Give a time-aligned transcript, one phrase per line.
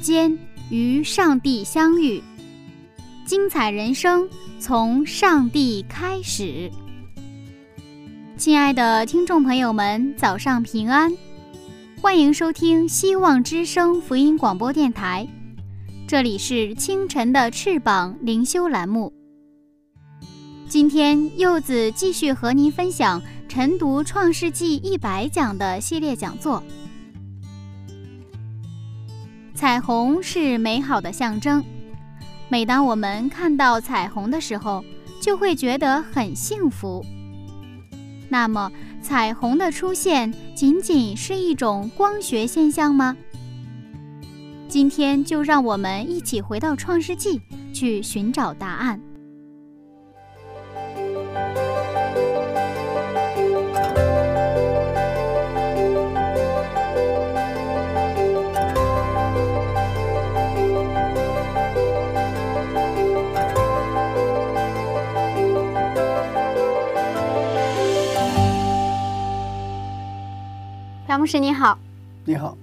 [0.00, 0.36] 间
[0.70, 2.22] 与上帝相遇，
[3.26, 4.28] 精彩人生
[4.58, 6.70] 从上帝开始。
[8.36, 11.12] 亲爱的听众朋友们，早上平安，
[12.00, 15.28] 欢迎收听希望之声福音广播电台，
[16.08, 19.12] 这里是清晨的翅膀灵修栏目。
[20.66, 26.62] 今天柚子继续和您分享晨读创世纪一百讲的系列讲座。
[29.60, 31.62] 彩虹是美好的象征，
[32.48, 34.82] 每当我们看到彩虹的时候，
[35.20, 37.04] 就会觉得很幸福。
[38.30, 38.72] 那么，
[39.02, 43.14] 彩虹的出现仅仅是一种光学现象吗？
[44.66, 47.42] 今天就让我们一起回到创世纪，
[47.74, 48.98] 去寻找答案。
[71.30, 71.78] 师你好，
[72.24, 72.58] 你好。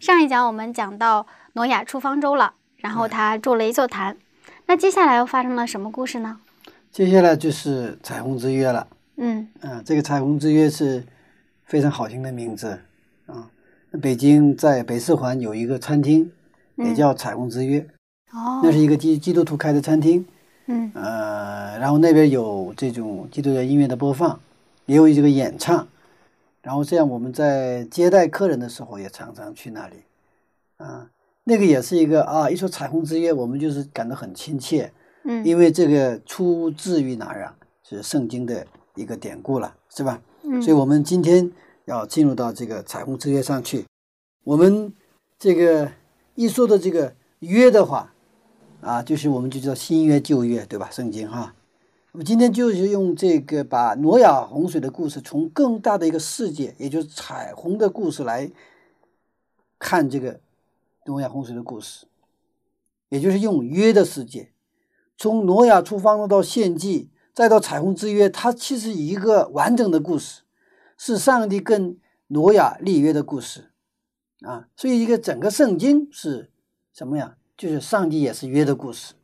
[0.00, 4.16] 上一讲我们讲到挪亚出方舟了，然后他筑了一座坛。
[4.64, 6.38] 那接下来又发生了什么故事呢？
[6.90, 8.86] 接下来就是彩虹之约了。
[9.16, 11.04] 嗯嗯，这个彩虹之约是
[11.66, 12.80] 非常好听的名字
[13.26, 13.50] 啊。
[14.00, 16.32] 北京在北四环有一个餐厅，
[16.76, 17.86] 也叫彩虹之约。
[18.32, 20.24] 哦，那是一个基基督徒开的餐厅。
[20.64, 24.40] 嗯呃，然后那边有这种基督教音乐的播放，
[24.86, 25.86] 也有这个演唱。
[26.68, 29.96] 然后这样，我们在接待客人的时候也常常去那里，
[30.76, 31.08] 啊，
[31.44, 34.92] 那个也是一个啊，一说彩虹之约，我们就是感到很亲切，
[35.24, 37.56] 嗯，因为这个出自于哪儿啊？
[37.82, 40.20] 是圣经的一个典故了，是吧？
[40.42, 41.50] 嗯，所以我们今天
[41.86, 43.86] 要进入到这个彩虹之约上去。
[44.44, 44.92] 我们
[45.38, 45.90] 这个
[46.34, 48.12] 一说到这个约的话，
[48.82, 50.90] 啊，就是我们就叫新约旧约，对吧？
[50.90, 51.54] 圣经哈。
[52.18, 58.50] 我今天就是用这个把挪亚洪水的故事从更大的一个世界，也就是彩虹的故事来
[59.78, 60.40] 看这个
[61.06, 62.06] 挪亚洪水的故事，
[63.08, 64.50] 也就是用约的世界，
[65.16, 70.42] 从挪亚出方舟到献祭，再到彩虹之约，它其实一个完整的故事，
[70.96, 71.96] 是上帝跟
[72.26, 73.70] 挪亚立约的故事
[74.40, 74.66] 啊。
[74.74, 76.50] 所以一个整个圣经是
[76.92, 77.36] 什么呀？
[77.56, 79.14] 就是上帝也是约的故事。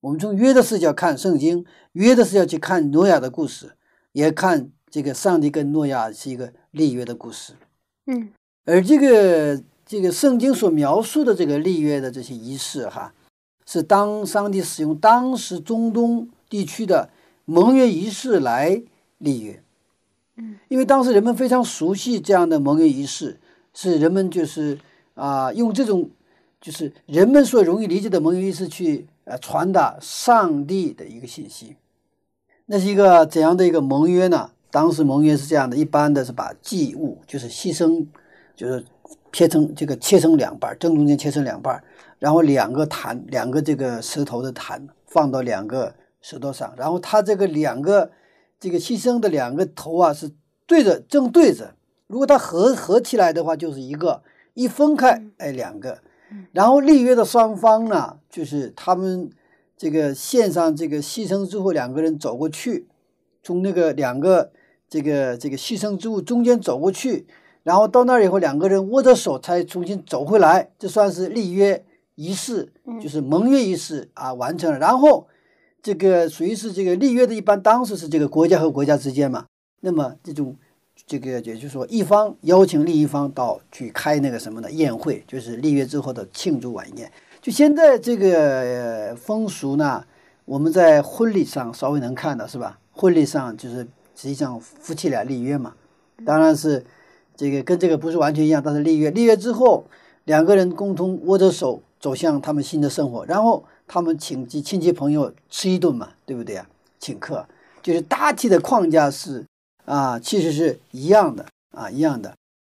[0.00, 3.72] 我们从约的视角看圣经，约的视角去看诺亚的故事，
[4.12, 7.52] 也看这个上帝跟诺亚是一个立约的故事。
[8.06, 8.30] 嗯，
[8.64, 13.12] 而这个这个圣经所描述的这个立约的这些仪式，哈，
[13.66, 17.10] 是当上帝使用当时中东地区的
[17.44, 18.82] 盟约仪式来
[19.18, 19.62] 立约。
[20.36, 23.38] 嗯，因为当时人们非常熟悉这样的盟约仪式，
[23.74, 24.78] 是人们就是
[25.12, 26.08] 啊用这种
[26.58, 29.06] 就是人们所容易理解的盟约仪式去。
[29.30, 31.76] 呃，传达上帝的一个信息，
[32.66, 34.50] 那是一个怎样的一个盟约呢？
[34.72, 38.04] 当时盟约是这样的，一般的是把祭物，就是牺牲，
[38.56, 38.84] 就是
[39.32, 41.80] 切成这个切成两半，正中间切成两半，
[42.18, 48.10] 然后两个坛，两个这个石头的坛放到两个石头上，然后它这个两个
[48.58, 50.32] 这个牺牲的两个头啊是
[50.66, 51.74] 对着正对着，
[52.08, 54.24] 如果它合合起来的话就是一个，
[54.54, 55.98] 一分开哎两个。
[56.52, 59.30] 然后立约的双方呢，就是他们
[59.76, 62.86] 这个献上这个牺牲之后，两个人走过去，
[63.42, 64.52] 从那个两个
[64.88, 67.26] 这个这个牺牲之物中间走过去，
[67.62, 71.84] 然后到那儿以后，两个人握着手才重新走回来，这算是立约
[72.14, 74.78] 仪式，就是盟约仪式啊完成了。
[74.78, 75.26] 然后
[75.82, 79.46] 这个属于是这个立约的，一般当时是这个国家和国家之间嘛，
[79.80, 80.56] 那么这种。
[81.10, 87.10] 这个也就是说，一方邀请另一方到去开那个什么的宴会，就是立约之后的庆祝晚宴。
[87.42, 90.04] 就现在这个风俗呢，
[90.44, 92.78] 我们在婚礼上稍微能看到，是吧？
[92.92, 93.78] 婚礼上就是
[94.14, 95.74] 实际上夫妻俩立约嘛，
[96.24, 96.86] 当然是
[97.34, 99.84] 这个跟这个不是完全一样，但是立约，立约之后
[100.26, 106.64] 两个人共同握着手走向他们新的生活，然后他们请及亲戚朋友吃一顿嘛，对不对啊？
[107.00, 107.44] 请客，
[107.82, 109.44] 就是大体的框架是
[109.90, 112.36] 啊，其实是一样的啊，一样的。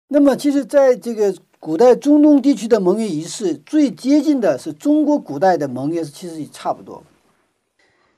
[0.07, 7.03] 那么，其实在这个古代中东地区的盟约仪式，最接近的是中国古代的盟约，其实也差不多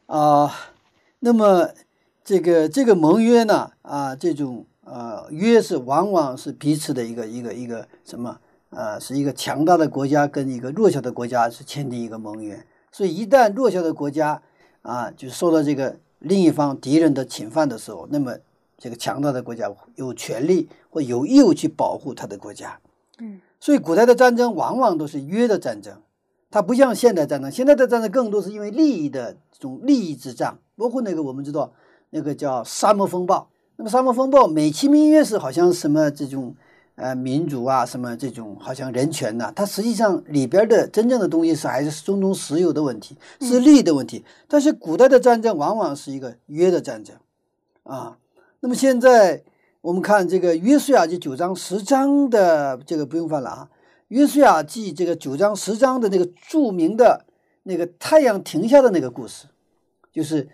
[0.05, 0.53] 啊。
[1.21, 1.69] 那么，
[2.23, 8.37] 这个这个盟约呢，啊，这种呃约是往往是彼此的一个一个一个什么？
[8.69, 14.41] 呃，是一个强大的国家跟一个弱小的国家是签订一个盟约，所以一旦弱小的国家
[14.81, 18.35] 啊，就受到这个另一方敌人的侵犯的时候，那么
[18.83, 22.77] 这个强大的国家有权利或有义务去保护他的国家。
[23.19, 26.01] 嗯，所以古代的战争往往都是约的战争，
[26.51, 31.71] 它不像现代战争，现在的战争更多是因为利益的这种利益之战，包括那个我们知道
[32.09, 33.47] 那个叫沙漠风暴，
[33.77, 36.53] 那么沙漠风暴美其名曰是好像什么这种。
[36.95, 44.23] 呃，民主啊，什么这种好像人权呐，它实际上里边的真正的东西是还是中东石油的问题，是利益的问题。
[44.47, 47.15] 但是古代的战争往往是一个约的战争，
[47.81, 48.19] 啊，
[48.63, 49.43] 那么现在
[49.81, 53.69] 我们看这个《约书亚记》九章十章的这个不用翻了啊，
[54.07, 57.25] 《约书亚记》这个九章十章的那个著名的
[57.63, 59.47] 那个太阳停下的那个故事，
[60.13, 60.47] 就是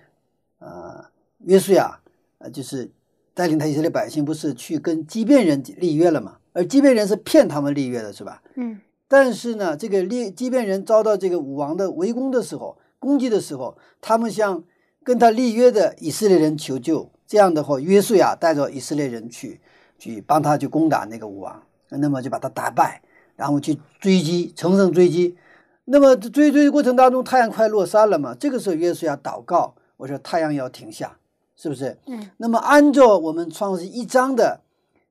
[0.57, 1.05] 呃，
[1.45, 2.01] 约书亚
[2.39, 2.91] 呃，就是。
[3.35, 6.39] 带领他以色列百姓不是去跟畸变人立约了嘛？
[6.51, 8.43] 而畸变人是骗他们立约的，是吧？
[8.55, 8.81] 嗯。
[9.07, 14.65] 但是呢，这个立畸变人遭到这个武王的围攻的时候，攻击的时候，他们向
[15.05, 17.09] 跟他立约的以色列人求救。
[17.29, 19.61] 这样的话，约书亚带着以色列人去
[19.97, 23.03] 去帮他去攻打那个武王，那么就把他打败，
[23.35, 25.37] 然后去追击，乘胜追击。
[25.85, 28.35] 那么追追过程当中，太阳快落山了嘛？
[28.37, 31.15] 这个时候，约书亚祷告，我说太阳要停下。
[31.61, 31.97] 是不是？
[32.05, 34.61] 嗯，那么按照我们创世一章的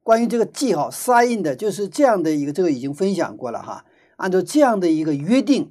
[0.03, 3.85] 关于这个记号 sign 的，就是这样的一个，这个已经分享过了哈。
[4.17, 5.71] 按照这样的一个约定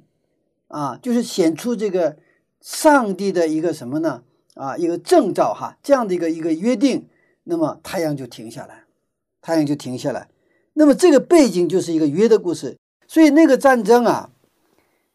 [0.68, 2.16] 啊，就是显出这个
[2.60, 4.22] 上帝的一个什么呢？
[4.58, 7.08] 啊，一个征兆哈，这样的一个一个约定，
[7.44, 8.82] 那么太阳就停下来，
[9.40, 10.28] 太阳就停下来。
[10.74, 12.76] 那么这个背景就是一个约的故事，
[13.06, 14.30] 所以那个战争啊，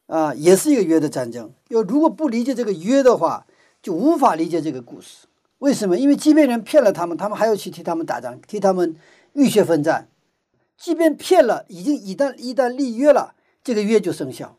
[0.07, 1.51] 啊，也是一个约的战争。
[1.67, 3.45] 要如果不理解这个约的话，
[3.81, 5.27] 就无法理解这个故事。
[5.59, 5.97] 为什么？
[5.97, 8.95] 因为即便人骗了他们，他们还要去替他们打仗，替他们
[9.33, 10.07] 浴血奋战。
[10.77, 14.57] 即便骗了，已经一旦一旦立约了，这个约就生效。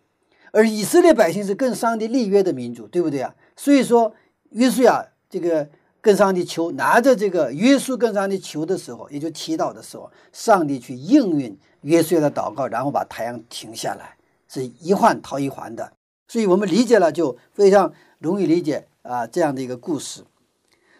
[0.52, 3.34] 而以色列百姓是跟上帝立约的民族，对不对啊？
[3.56, 4.14] 所以说，
[4.54, 5.68] 约书亚这个
[6.00, 14.16] 跟上帝求，拿着这个约书跟上帝求的时候，也就祈祷的时候，上帝去应允约书亚的祷告，然后把太阳停下来，
[14.48, 15.92] 是一环套一环的。
[16.28, 20.22] 所以我们理解了，就非常容易理解啊这样的一个故事。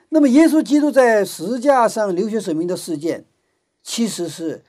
[0.09, 3.25] 那么，耶稣基督在十字架上流血舍命的事件，
[3.83, 4.65] 其实是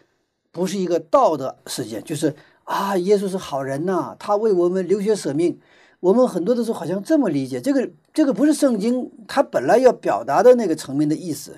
[0.51, 2.03] 不是一个道德事件？
[2.03, 5.59] 就是啊，耶稣是好人呐，他为我们流血舍命。
[6.05, 11.57] 我们很多的时候好像这么理解，这个这个不是圣经它本来要表达的那个层面的意思。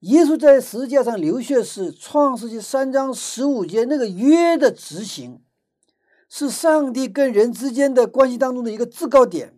[0.00, 5.40] 耶稣在十字架上流血是创世纪三章十五节那个约的执行，
[6.28, 9.54] 是上帝跟人之间的关系当中的一个制高点。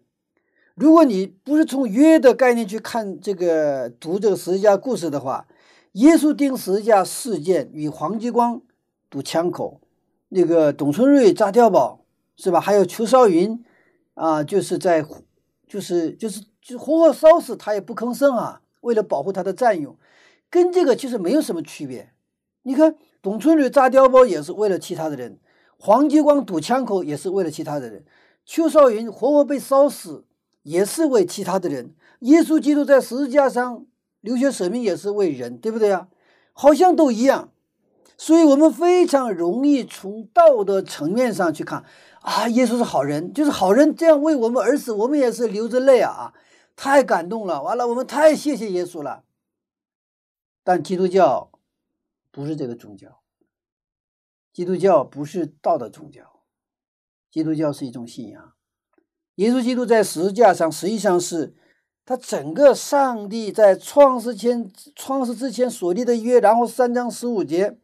[0.74, 5.46] 如果你不是从约的概念去看这个读这个十字架故事的话，
[5.92, 8.60] 耶稣钉十字架事件与黄继光
[9.08, 9.80] 堵枪口，
[10.28, 12.04] 那个董存瑞炸碉堡
[12.36, 12.60] 是吧？
[12.60, 13.64] 还有邱少云
[14.14, 15.04] 啊，就是在
[15.68, 19.96] 就是就是就活活烧死他也不吭声啊，为了保护他的战友，
[20.48, 22.12] 跟这个其实没有什么区别。
[22.62, 25.38] 你看董存瑞炸碉堡也是为了其他的人，
[25.76, 28.04] 黄继光堵枪口也是为了其他的人，
[28.44, 30.24] 邱少云活活被烧死。
[30.62, 33.84] 也是为其他的人，耶稣基督在十字架上
[34.22, 36.08] 流血舍命也是为人，对不对啊？
[36.54, 37.50] 好像都一样，
[38.16, 41.84] 所以我们非常容易从道德层面上去看
[42.24, 46.32] 啊，耶稣是好人，就是好人，这样为我们而死，我们也是流着泪啊，
[46.74, 49.24] 太感动了，完了，我们太谢谢耶稣了。
[50.62, 51.50] 但基督教
[52.30, 53.20] 不是这个宗教，
[54.54, 56.40] 基督教不是道德宗教，
[57.30, 58.54] 基督教是一种信仰。
[59.34, 61.54] 耶稣基督在十字架上，实际上是
[62.06, 67.76] 他整个上帝在创世前、创世之前所立的约，然后三章十五节，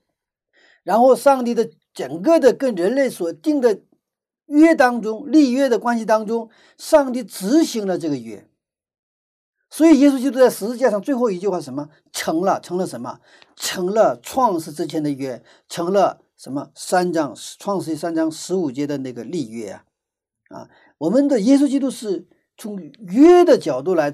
[0.83, 3.83] 然后上帝的整个的跟人类所定的
[4.51, 8.47] 约当中，立约的关系当中，上帝执行了这个约。
[9.71, 11.89] 所以耶稣基督在十字架上最后一句话什么？
[12.13, 13.21] 成了，成了什么？
[13.55, 16.71] 成了创世之前的约，成了什么？
[16.75, 19.85] 三章创世三章十五节的那个立约啊，
[20.49, 20.69] 啊。
[20.99, 22.27] 我们的耶稣基督是
[22.57, 24.13] 从约的角度来，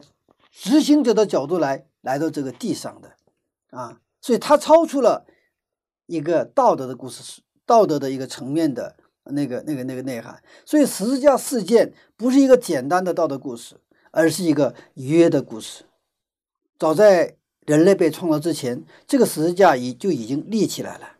[0.53, 3.17] 执行者的角度来来到这个地上的，
[3.71, 5.27] 啊，所以他超出了
[6.05, 8.97] 一个道德的故事，道德的一个层面的
[9.31, 10.43] 那个那个那个内涵。
[10.65, 13.77] 所以十字架事件不是一个简单的道德故事，
[14.11, 15.85] 而是一个约的故事。
[16.79, 21.13] 早在人类被创造之前，这个十字架已就已经立起来了。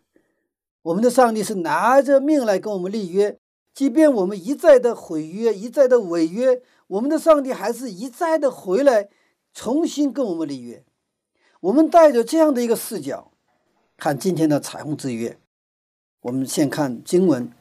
[0.83, 3.37] 我们的上帝是拿着命来跟我们立约，
[3.73, 9.09] 即便我们一再的毁约、一再的违约，我们的上帝还是一再的回来
[9.53, 10.85] 重新跟我们立约。
[11.59, 13.31] 我们带着这样的一个视角
[13.97, 15.37] 看今天的彩虹之约。
[16.21, 17.51] 我们先看经文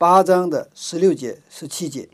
[0.00, 2.04] 八章的十六节、十七节，《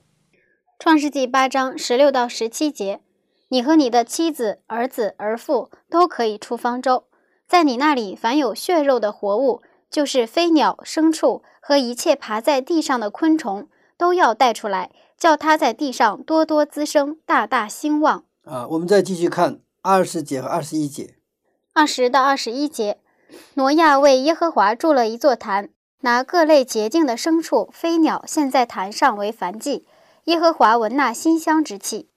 [0.77, 3.01] 创世纪》八章十六到十七节：
[3.47, 7.05] 你和你的妻子、儿子、儿妇都可以出方舟，
[7.47, 9.63] 在你那里凡有血肉的活物。
[9.89, 18.25] 就是飞鸟、牲畜和一切爬在地上的昆虫，都要带出来，叫它在地上多多滋生，大大兴旺。
[18.43, 21.15] 啊，我们再继续看二十节和二十一节。
[21.73, 22.99] 二十到二十一节，
[23.55, 25.69] 挪亚为耶和华筑了一座坛，
[26.01, 29.87] 拿各类洁净的牲畜、飞鸟献在坛上为燔祭。
[30.25, 32.09] 耶和华闻那馨香之气。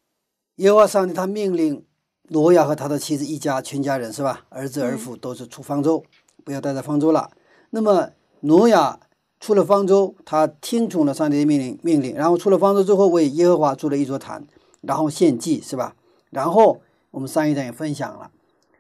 [0.56, 1.86] 耶和华上帝他命令
[2.30, 4.46] 挪亚和他的妻子一家全家人是吧？
[4.50, 6.04] 儿子儿妇都是出方舟，
[6.44, 7.32] 不要待在方舟了。
[7.70, 8.10] 那么
[8.42, 9.00] 挪亚
[9.40, 14.46] 出了方舟，他听从了上帝的命令命令，然后出了方舟之后，为耶和华筑了一座坛，
[14.82, 15.96] 然后献祭，是吧？
[16.30, 16.82] 然后
[17.12, 18.32] 我们上一章也分享了，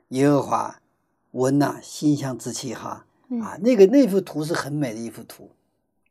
[0.09, 0.79] 耶和华
[1.31, 3.05] 闻那馨香之气，哈
[3.41, 5.51] 啊，那个那幅图是很美的一幅图，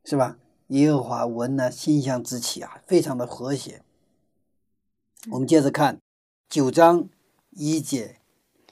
[0.05, 0.37] 是吧？
[0.69, 3.83] 耶和华闻呐馨香之气啊，非常的和谐。
[5.31, 5.99] 我们接着看
[6.49, 7.09] 九章
[7.51, 8.17] 一节、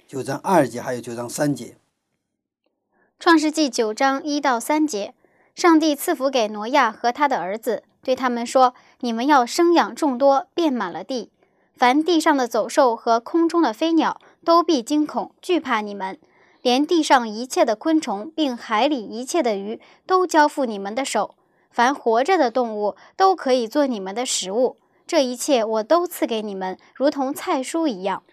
[0.06, 1.76] 九章二节，还有九章三节。
[3.18, 5.14] 创世纪九章一到三节，
[5.54, 11.30] 上帝赐福给挪亚和他的儿子，对他们说：“你们要生养众多，遍满了地。
[11.74, 16.16] 凡地上的走兽和空中的飞鸟，都必惊恐惧怕你们；
[16.66, 21.36] 连地上一切的昆虫，并海里一切的鱼，都交付你们的手。
[21.70, 24.76] 凡活着的动物，都可以做你们的食物。
[25.06, 28.24] 这一切我都赐给你们，如同菜蔬一样。”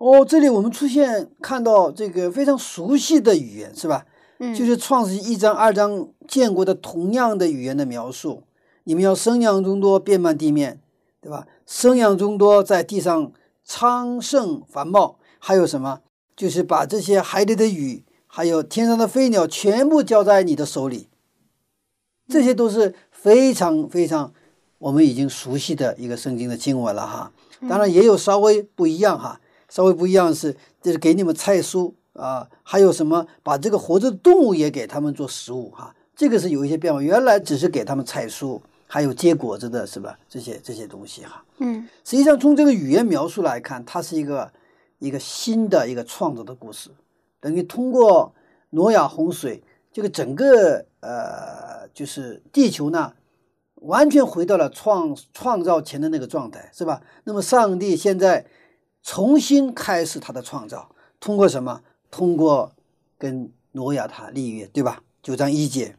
[0.00, 4.06] 哦，这里我们出现看到这个非常熟悉的语言，是吧？
[4.38, 8.44] 嗯就是创世一章二章见过的同样的语言的描述，
[8.84, 10.80] 你们要生养众多，遍满地面，
[11.20, 11.46] 对吧？
[11.66, 13.30] 生养众多，在地上
[13.62, 16.00] 昌盛繁茂，还有什么？
[16.36, 21.08] 就是把这些海里的鱼，还有天上的飞鸟，全部交在你的手里。
[22.28, 24.32] 这些都是非常非常
[24.78, 27.32] 我们已经熟悉的一个圣经的经文了哈。
[27.68, 31.92] 当然也有稍微不一样哈，稍微不一样是就是给你们菜蔬。
[32.14, 33.26] 啊，还有什么？
[33.42, 37.00] 把这个活着的动物也给他们做食物哈，这个是有一些变化。
[37.00, 40.18] 原来只是给他们菜蔬，还有结果子的是吧？
[40.28, 41.42] 这些这些东西哈。
[41.56, 44.52] 嗯，实际上从这个语言描述来看，它是一个
[45.02, 46.88] 一个新的一个创造的故事，
[47.40, 48.32] 等于通过
[48.70, 49.60] 挪亚洪水，
[49.92, 53.12] 这个整个呃，就是地球呢，
[53.74, 57.02] 完全回到了创创造前的那个状态，是吧？
[57.24, 58.46] 那么上帝现在
[59.02, 61.82] 重新开始他的创造，通过什么？
[62.08, 62.70] 通过
[63.18, 65.02] 跟挪亚他立约，对吧？
[65.20, 65.96] 九章一节，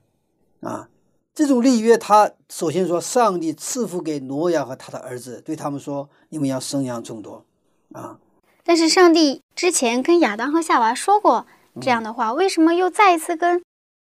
[0.61, 0.87] 啊，
[1.33, 7.43] 这种立约，他首先说，上帝赐福给挪亚和他的儿子，对他们说，你们要生养众多，
[7.91, 8.17] 啊。
[8.63, 11.45] 但是上帝之前跟亚当和夏娃说过
[11.81, 13.61] 这样的话，为什么又再一次跟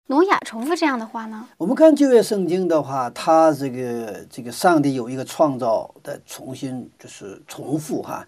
[0.06, 1.48] 挪亚重复这样的话呢？
[1.58, 8.26] 我们看旧约圣经的话，他这个这个上帝有一个创造的重新就是重复哈，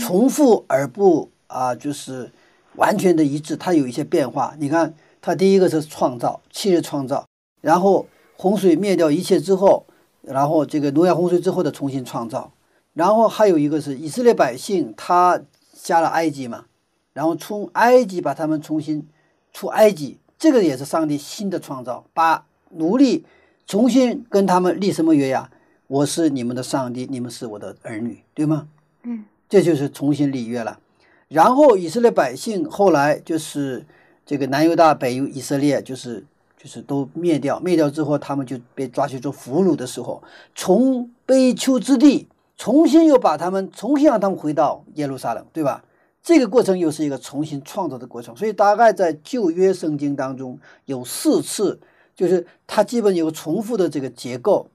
[0.00, 2.30] 重复而不啊就是。
[2.76, 4.54] 完全的一致，它有一些变化。
[4.58, 4.92] 你看，
[5.22, 7.24] 它第一个是创造，七日创造，
[7.62, 8.06] 然后
[8.36, 9.86] 洪水灭掉一切之后，
[10.20, 12.52] 然后这个挪亚洪水之后的重新创造，
[12.92, 15.40] 然后还有一个是以色列百姓，他
[15.86, 16.64] 下了埃及嘛，
[17.12, 19.06] 然后从埃及把他们重新
[19.52, 23.24] 出埃及，这个也是上帝新的创造，把奴隶
[23.68, 25.48] 重新跟他们立什么约呀？
[25.86, 28.66] 我是你们的上帝，你们是我的儿女，对吗？
[29.04, 30.80] 嗯，这就是重新立约了。
[31.28, 33.86] 然后以色列百姓后来就是
[34.24, 36.24] 这个南犹大北犹以色列，就是
[36.60, 40.20] 就是都灭掉，灭掉之后他们就被抓去做俘虏的时候，
[40.52, 42.26] 从悲丘之地
[42.56, 45.84] 重新又把他们重新让他们回到耶路撒冷，对吧？
[46.22, 51.78] 这个过程又是一个重新创造的过程，所以大概在旧约圣经当中有四次，
[52.14, 54.68] 就是它基本有重复的这个结构，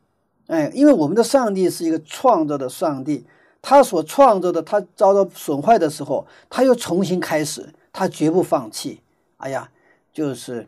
[0.48, 3.26] 哎，因为我们的上帝是一个创造的上帝。
[3.64, 9.00] 他所创造的，他遭到损坏的时候，他又重新开始，他绝不放弃。
[9.38, 9.70] 哎呀，
[10.12, 10.68] 就是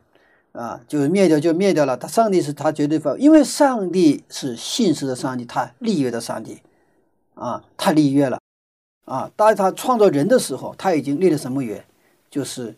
[0.51, 1.97] 啊，就是灭掉就灭掉了。
[1.97, 6.61] 他上帝是他绝对放，因为上帝是信实的上帝，他立约的上帝
[7.35, 8.39] 啊，他立约了
[9.05, 9.31] 啊。
[9.35, 11.85] 当他创造人的时候，他已经立了什么约？
[12.29, 12.75] 就是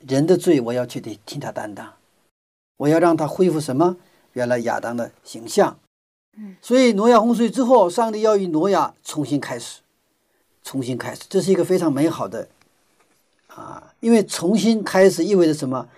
[0.00, 1.92] 人的罪，我要去得替他担当，
[2.76, 3.96] 我要让他恢复什么？
[4.32, 5.78] 原来亚当的形象。
[6.38, 9.80] 嗯，所以挪亚洪水之后，上帝要与挪亚重新开始，
[10.62, 12.48] 重新开始，这是一个非常美好的
[13.48, 15.88] 啊，因为重新开始意味着什么？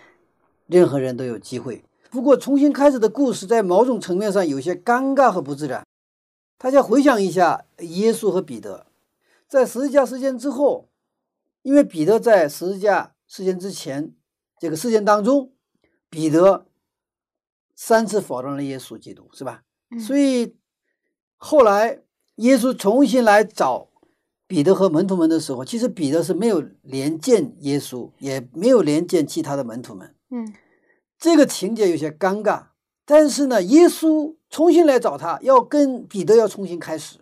[0.67, 1.83] 任何人都有机会。
[2.11, 5.85] 不过，重新开始的故事在某种层面上有些尴尬和不自然。
[6.59, 8.88] 大家回想一下，耶稣和彼得
[9.47, 10.88] 在十字架事件之后，
[11.62, 14.12] 因为彼得在十字架事件之前
[14.59, 15.53] 这个事件当中，
[16.11, 16.67] 彼得
[17.77, 19.62] 三次否认了耶稣基督，是吧？
[20.05, 20.57] 所以
[21.37, 22.03] 后来
[22.37, 23.88] 耶稣重新来找
[24.49, 30.15] 彼得和门徒们的时候，其实彼得是没有连见耶稣，也没有连见其他的门徒们。
[30.31, 30.53] 嗯。
[31.17, 32.67] 这个情节有些尴尬，
[33.09, 37.21] 但是呢，耶稣重新来找他，要跟彼得要重新开始，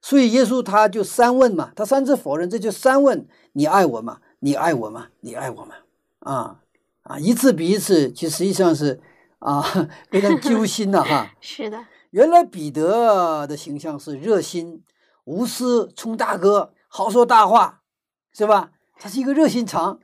[0.00, 4.20] 所以耶稣他就三问嘛，他三次否认，这就三问：你爱我吗？
[4.38, 5.08] 你爱我吗？
[5.22, 5.74] 你爱我吗？
[6.20, 6.60] 啊
[7.02, 9.00] 啊，一次比一次，其实实际上是
[9.40, 9.60] 啊
[10.08, 11.32] 非常揪心的哈。
[11.42, 14.84] 是的，原来彼得的形象是热心、
[15.24, 17.82] 无私、充大哥、好说大话，
[18.32, 18.70] 是吧？
[19.00, 19.98] 他是一个热心肠，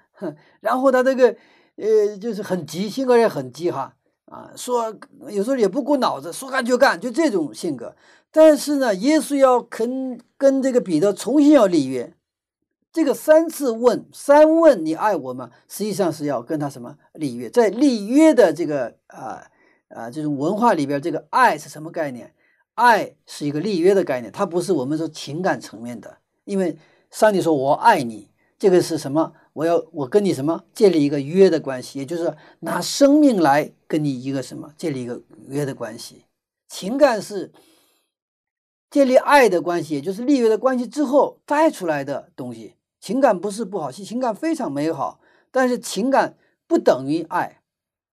[0.60, 1.36] 然后他这个。
[1.76, 3.96] 呃，就是很急，性格也很急哈
[4.34, 4.92] 啊，说
[5.28, 7.94] 有时候也不顾脑子，说干就干，就这种性格。
[8.32, 12.12] 但是呢，耶稣要肯跟这个彼得重新要立约，
[12.92, 15.50] 这个三次问三问你爱我吗？
[15.68, 17.48] 实际上是要跟他什么立约？
[17.48, 19.46] 在立约的这个啊
[19.90, 22.34] 啊这种文化里边，这个爱是什么概念？
[22.74, 26.76] 爱是一个立约的概念，它不是我们说情感层面的，因为
[27.12, 29.32] 上帝说我爱你，这个是什么？
[29.54, 36.26] 我要我跟你什么建立一个约的关系，也就是拿生命来跟你一个什么建立一个约的关系。
[36.68, 37.52] 情感是
[38.90, 42.74] 建立爱的关系，也就是立约的关系之后带出来的东西。
[43.00, 47.60] 情感不是不好，是情感非常美好，但是情感不等于爱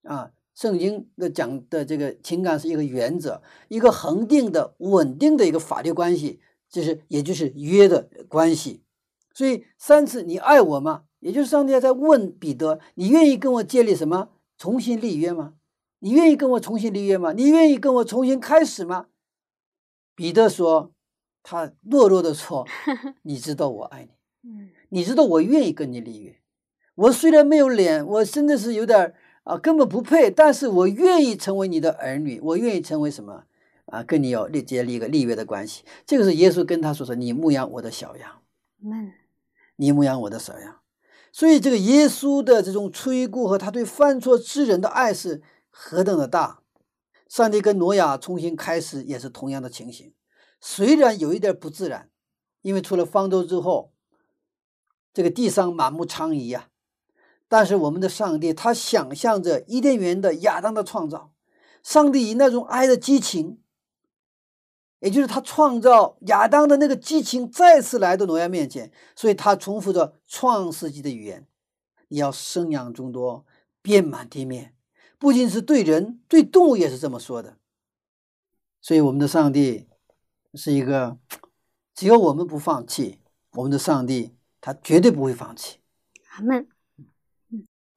[0.04, 0.32] 啊。
[0.54, 6.39] 圣经的讲的这个情感是一个原则，一个恒定的、稳定的一个法律关系，
[6.70, 8.84] 就是也就是约的关系。
[9.34, 11.06] 所以三次，你爱我吗？
[11.22, 14.30] 也就是上帝在问彼得：“你愿意跟我建立什么？
[14.58, 15.54] 重新立约吗？
[16.00, 17.32] 你愿意跟我重新立约吗？
[17.34, 19.06] 你愿意跟我重新开始吗？”
[20.14, 20.92] 彼得说
[21.42, 22.68] ：“他懦弱的说，
[23.22, 24.10] 你知道我爱
[24.42, 26.36] 你， 你知道我愿意跟你立约。
[26.96, 33.46] 我虽然没有脸，我真的是有点啊，根本不配，但是我愿意成为你的儿女，我愿意成为什么
[33.86, 34.04] 啊？
[34.04, 35.84] 跟你有立建立一个立约的关系。
[36.06, 38.42] 这个是耶稣跟他说说：你牧养我的小羊，
[39.76, 40.78] 你牧养我的小羊。”
[41.32, 46.60] 所以，这个耶稣的这种吹顾和他对犯错之人的爱是何等的大。
[47.30, 50.13] 上帝跟挪亚重新开始也是同样的情形，
[50.60, 52.10] 虽然有一点不自然，
[52.62, 53.94] 因为出了方舟之后，
[55.13, 56.67] 这个地上满目疮痍呀。
[57.48, 61.32] 但是我们的上帝他想象着伊甸园的亚当的创造，
[61.82, 63.61] 上帝以那种爱的激情。
[65.02, 71.48] 也就是他创造亚当的那个激情再次来到挪亚面前，所以他重复着创世纪的语言
[72.10, 73.44] ：“你要生养众多，
[73.82, 74.76] 遍满地面。”
[75.18, 77.58] 不仅是对人，对动物也是这么说的。
[78.80, 79.88] 所以我们的上帝
[80.54, 81.18] 是一个，
[81.96, 83.20] 只要我们不放弃，
[83.54, 85.80] 我们的上帝他绝对不会放弃。
[86.36, 86.68] 阿门。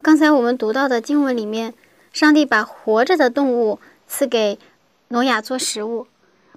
[0.00, 1.74] 刚才我们读到的经文里面，
[2.12, 4.58] 上帝把活着的动物赐给
[5.08, 6.06] 挪亚做食物。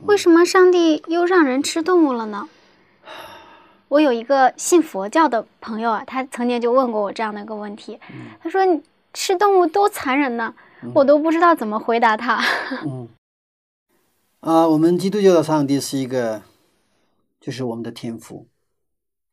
[0.04, 2.48] 为什么上帝又让人吃动物了呢？
[3.88, 8.00] 我有一个信佛教的朋友啊，他曾经就问过我这样的一个问题。
[8.42, 8.84] 他说：“你
[9.14, 10.54] 吃动物多残忍呢？”
[10.94, 12.40] 我都不知道怎么回答他。
[12.86, 13.10] 嗯，
[14.42, 16.44] 啊，我们基督教的上帝是一个，
[17.40, 18.48] 就是我们的天父，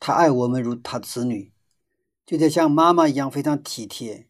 [0.01, 1.53] 他爱我们如他子女，
[2.25, 4.27] 就得像妈妈一样非常体贴。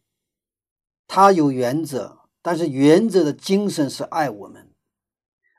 [1.07, 4.69] 他有原则，但是原则的精神是爱我们。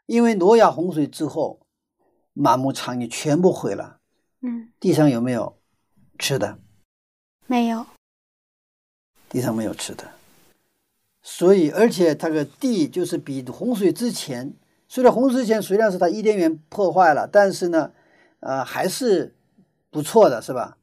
[0.06, 1.60] 因为挪亚洪水之后，
[2.32, 3.98] 满目疮痍全部毁了。
[4.40, 5.58] 嗯，地上有没有
[6.18, 6.58] 吃的？
[7.46, 7.84] 没有，
[9.28, 10.12] 地上没有吃的。
[11.22, 14.54] 所以，而且这个地就是比洪水之前，
[14.86, 17.90] 虽然洪水之前虽然是它伊甸园破坏了，但是呢，
[18.38, 19.34] 呃，还是
[19.90, 20.78] 不错的，是吧？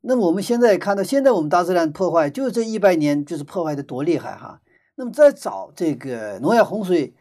[0.00, 4.62] 那么我们现在看到，现在我们大自然破坏，就这一百年，就是破坏的多厉害哈。
[4.94, 7.12] 那么再找这个挪亚洪水。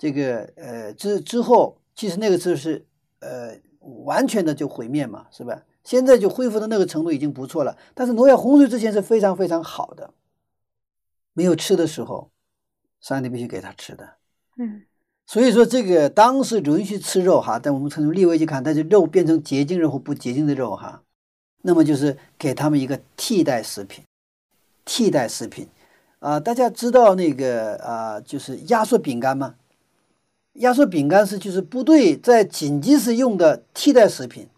[0.00, 2.86] 这个呃之之后，其实那个时候是
[3.18, 3.54] 呃
[4.04, 5.62] 完全的就毁灭嘛，是吧？
[5.84, 7.76] 现在就恢复到那个程度已经不错了。
[7.92, 10.14] 但是挪亚洪水之前是非常非常好的，
[11.34, 12.30] 没有吃的时候，
[12.98, 14.14] 上帝必须给他吃的。
[14.56, 14.84] 嗯，
[15.26, 21.02] 所以说这个当时允许吃肉哈，但我们从立位去看，它是肉变成洁净肉或不洁净的肉哈，
[21.60, 24.02] 那么就是给他们一个替代食品，
[24.86, 25.68] 替代食品
[26.20, 29.56] 啊，大家知道那个啊，就是压缩饼干吗？
[30.54, 34.48] 压缩饼干是就是部队在紧急时用的替代食品。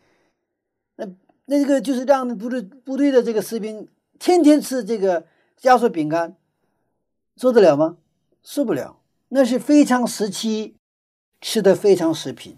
[0.97, 1.07] 那
[1.47, 3.87] 那个就是让部队部队的这个士兵
[4.19, 5.27] 天天吃这个
[5.63, 6.35] 压缩饼干，
[7.37, 7.97] 受得了吗？
[8.43, 8.99] 受不了。
[9.29, 10.75] 那是非常时期
[11.41, 12.57] 吃的非常食品，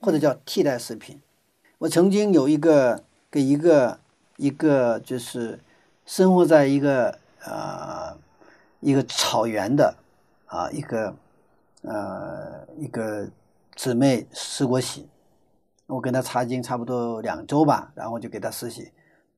[0.00, 1.20] 或者叫替代食品。
[1.78, 4.00] 我曾经有一个给一个
[4.36, 5.60] 一个就是
[6.04, 8.16] 生活在一个呃
[8.80, 9.96] 一个草原的
[10.46, 11.14] 啊一个
[11.86, 13.30] 呃一个
[13.74, 15.08] 姊妹施过洗，
[15.86, 18.92] 我跟她查经差不多两周吧，然后就给她施洗。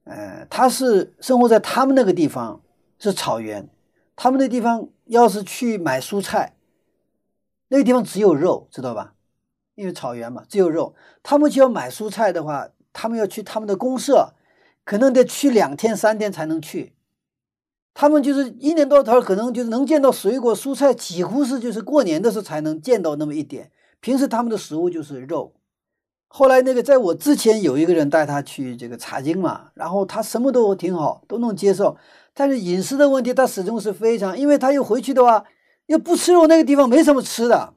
[0.05, 2.61] 呃，她是生活在他们那个地方
[2.99, 3.69] 是草原，
[4.17, 6.55] 他们那地方要是去买蔬菜。
[7.69, 9.13] 那个地方只有肉，知道吧？
[9.75, 10.95] 因为草原嘛，只有肉。
[11.23, 14.33] 他们就要买蔬菜的话，他们要去他们的公社，
[14.85, 16.95] 可能得去两天三天才能去。
[18.01, 23.73] 他们就是一年到头可能就是能见到水果蔬菜，几乎是就是过年的时候才能见到那么一点。
[23.99, 25.53] 平时他们的食物就是肉。
[26.29, 31.97] 后来那个在我之前有一个人带他去这个查经嘛，然后他什么都挺好，都能接受。
[32.35, 35.45] 但是饮食的问题，他始终是非常，因为他又回去的话。
[35.87, 37.73] 又不吃肉，那个地方没什么吃的。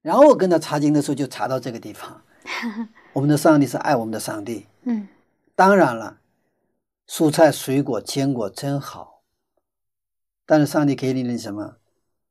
[0.00, 2.22] 然后我跟他查经的时候，就查到这个地方。
[3.12, 4.66] 我们的上帝是爱我们的上帝。
[4.84, 5.06] 嗯，
[5.54, 6.16] 当然了，
[7.08, 9.22] 蔬菜、水果、坚果真好。
[10.46, 11.76] 但是上帝给你的什么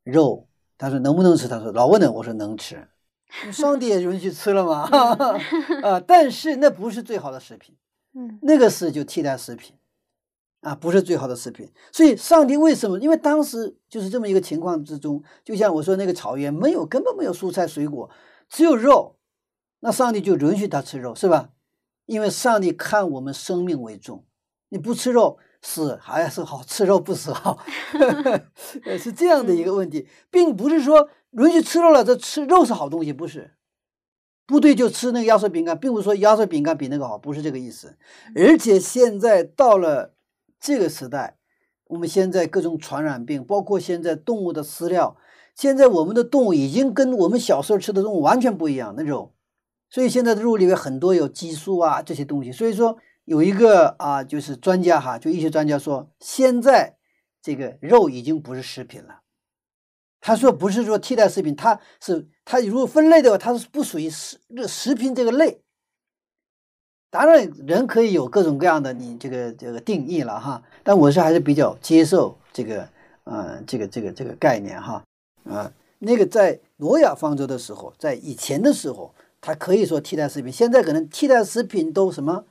[0.04, 0.48] 肉？
[0.78, 1.48] 他说能不能吃？
[1.48, 2.88] 他说老问的，我说能吃。
[3.52, 4.84] 上帝也允许吃了嘛？
[5.84, 7.76] 啊，但是那不是最好的食品。
[8.14, 9.76] 嗯，那个是就替代食品。
[10.62, 12.98] 啊，不是最好的食品，所以上帝为什么？
[12.98, 18.10] 因为当时就是这么一个情况之中，就像我说那个草原没有，根本没有蔬菜水果，
[18.48, 19.18] 只有肉，
[19.82, 21.50] 那上帝就允许他吃肉，是吧？
[22.06, 24.24] 因为上帝看我们生命为重，
[24.74, 27.60] 你不吃肉死还是好，吃肉不死好，
[29.00, 33.52] 是这样的一个问题，并不是说允许吃肉了，这吃肉是好东西，不是？
[34.48, 37.96] 部队就吃那个压缩饼干，并不是说压缩饼干比那个好，不是这个意思。
[38.36, 40.16] 而且现在到了。
[40.66, 41.36] 这个时代，
[41.88, 45.18] 我们现在各种传染病，包括现在动物的饲料，
[45.54, 49.34] 现在我们的动物已经跟我们小时候吃的动物完全不一样那种，
[49.90, 52.50] 所以现在的肉里面很多有激素啊这些东西。
[52.50, 56.98] 所以说有一个啊，就是专家哈，就医学专家说，现在
[57.42, 59.22] 这个肉已经不是食品了。
[60.20, 65.62] 他说不是说替代食品，它是它如果分类的话，它是不属于食食品这个类。
[67.10, 72.90] 当然，人可以有各种各样的你这个这个定义了哈，但我是还是比较接受这个，
[73.26, 75.04] 嗯，这个这个这个概念哈，
[75.44, 82.46] 啊，那个在诺亚方舟的时候，在以前的时候，它可以说替代食品，现在可能替代食品都什么？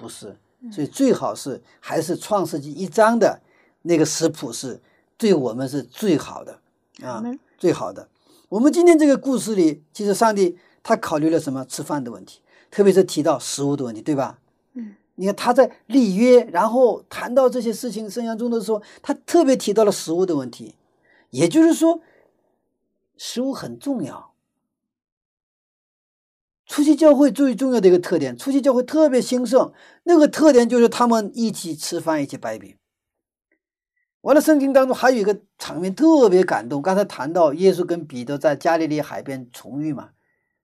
[0.00, 0.34] 不是，
[0.72, 3.38] 所以最好是还是创世纪一章的
[3.82, 4.80] 那个食谱是
[5.18, 6.58] 对我们是最好的
[7.02, 7.22] 啊，
[7.58, 8.08] 最好的。
[8.48, 11.64] 我们今天这个故事里，其实上帝他考虑了什么？
[11.66, 12.40] 吃饭的问题。
[12.70, 14.38] 特别是提到食物的问题，对吧？
[14.74, 20.76] 嗯，你看他在立约，然后谈到这些事情生涯中的时候，他特别提到了食物的问题，
[21.30, 22.00] 也就是说，
[23.18, 24.29] 食物很重要。
[26.80, 29.70] 初期教会最重要的一个特点，初期教会特别兴盛，
[30.04, 32.74] 那个特点就是他们一起吃饭，一起摆饼。
[34.22, 40.12] 完了，圣经当中还有一个场面特别感动，刚才谈到耶稣跟彼得在加利利海边重遇嘛。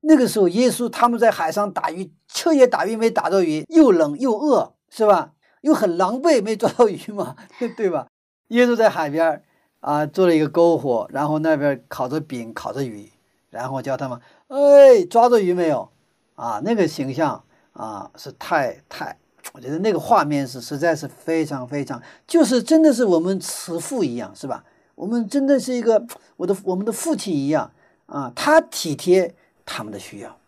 [0.00, 5.35] 那个时候，耶稣他们在海上打鱼，彻夜打鱼没打到鱼，又冷又饿，是吧？
[5.61, 7.37] 又很狼狈，没抓到鱼嘛，
[7.76, 8.07] 对吧？
[8.48, 9.42] 耶稣在海边
[9.81, 13.11] 啊，做了一个篝火，然后那边烤着饼，烤着鱼，
[13.50, 15.90] 然后叫他们，哎，抓着鱼没有？
[16.37, 19.18] 啊，那个形象啊，是太太，
[19.53, 24.64] 我觉得那个画面是实在是非常非常，就是真的是我们慈父一样，是吧？
[24.94, 27.72] 我们真的是一个我的我们的父亲一样
[28.07, 29.35] 啊，他体贴。
[29.68, 30.38] 他们的需要，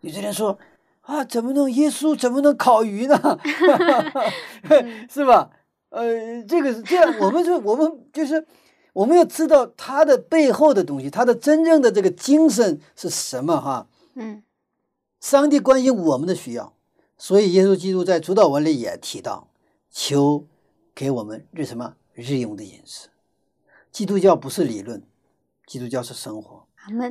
[0.00, 0.58] 有些人说
[1.02, 3.38] 啊，怎么能耶稣怎么能烤鱼呢？
[5.12, 5.50] 是吧？
[5.90, 8.42] 呃，这个是这样，我们就我们就是
[8.94, 13.60] 我们要知道他的背后的东西，他的真正的这个精神是什么？
[13.60, 14.42] 哈，嗯，
[15.20, 16.74] 上帝关心我们的需要，
[17.16, 19.48] 所以耶稣基督在主导文里也提到，
[19.90, 20.46] 求
[20.94, 23.08] 给我们日什么日用的饮食。
[23.90, 25.02] 基督教不是理论，
[25.66, 26.66] 基督教是生活，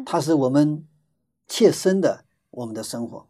[0.06, 0.86] 它是我们。
[1.50, 3.26] 切身的我们的生活。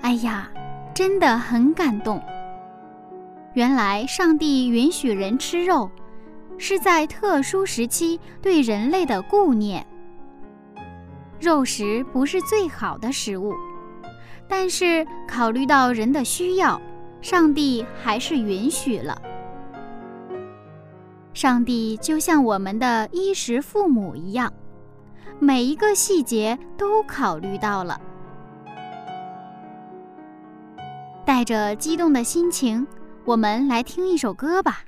[0.00, 0.48] 哎呀，
[0.94, 2.22] 真的很感动。
[3.58, 5.90] 原来上帝允许人吃肉，
[6.58, 9.84] 是在特殊时期对人类的顾念。
[11.40, 13.52] 肉食不是最好的食物，
[14.46, 16.80] 但是考虑到人的需要。
[17.20, 19.20] 上帝还是允许了。
[21.34, 24.52] 上帝就像我们的衣食父母一样，
[25.40, 28.00] 每一个细节都考虑到了。
[31.24, 32.86] 带着激动的心情，
[33.28, 34.87] 我们来听一首歌吧。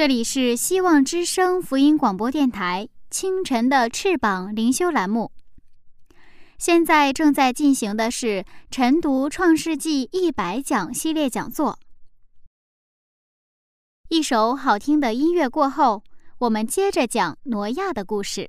[0.00, 5.30] 这里是希望之声福音广播电台清晨的翅膀灵修栏目。
[6.56, 11.78] 现在正在进行的是晨读创世纪一百讲系列讲座。
[14.08, 16.02] 一首好听的音乐过后，
[16.38, 18.48] 我们接着讲挪亚的故事。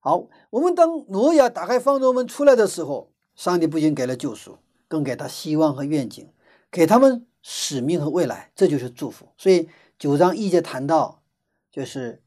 [0.00, 6.28] 好，我们当挪亚打开方舟门出来的时候，上帝不仅给了救赎，更给他希望和愿景，
[6.72, 7.28] 给他们。
[7.48, 9.28] 使命和未来，这就是祝福。
[9.38, 11.22] 所以九章一节谈到，
[11.70, 12.22] 就是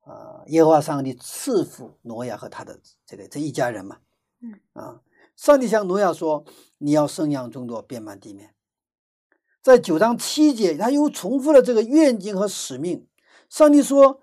[0.00, 3.98] 啊，耶和华上帝赐福挪亚和他的这个这一家人嘛。
[4.40, 5.00] 嗯啊，
[5.36, 6.44] 上帝向挪亚说
[6.78, 8.54] ：“你要生养众多，遍满地面。”
[9.62, 13.06] 在九章七节，他又重复了这个愿景和使命。
[13.48, 14.20] 上帝说：“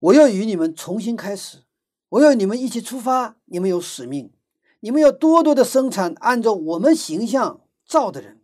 [0.00, 1.64] 我要与你们重新开始，
[2.08, 4.32] 我要你们一起出发，你们有使命，
[4.80, 8.40] 你们要多多的生产按照我们形象造的人，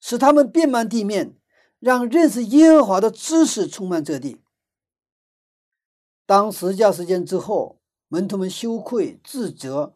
[0.00, 1.36] 使他们遍满地面，
[1.78, 4.40] 让认识耶和华的知识充满这地。
[6.26, 9.94] 当十架时间之后，门徒们羞愧、自责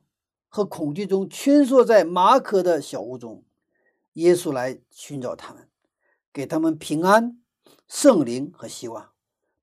[0.48, 3.44] 和恐惧中蜷缩在马可的小屋中，
[4.14, 5.68] 耶稣来寻找他们，
[6.32, 7.38] 给他们平安、
[7.88, 9.10] 圣灵和希望，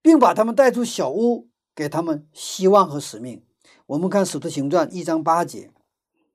[0.01, 3.43] 并把他们带出小屋，给他们希望和使命。
[3.87, 5.71] 我们看《使徒行传》一章八节，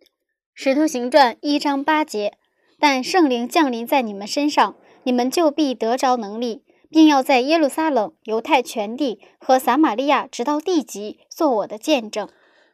[0.53, 2.37] 《使徒行传》一章八节，
[2.79, 12.29] 但圣灵降临在你们身上，你们就必得着能力，并要在耶路撒冷、犹太全地和撒玛利亚直到地极做我的见证。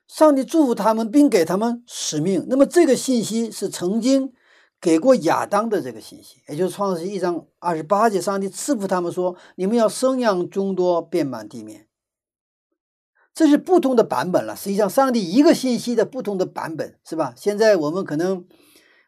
[0.08, 2.46] 上帝祝福他们，并给他们使命。
[2.48, 4.32] 那么这个信息是曾经
[4.80, 11.86] 给过亚当的这个信息，也就是《创世记》一章二十八节，上帝赐福他们说：“你们要生养众多，遍满地面。”
[13.32, 14.54] 这是不同的版本了。
[14.54, 17.32] 实际上，上帝一个信息的不同的版本，是吧？
[17.34, 18.44] 现在我们可能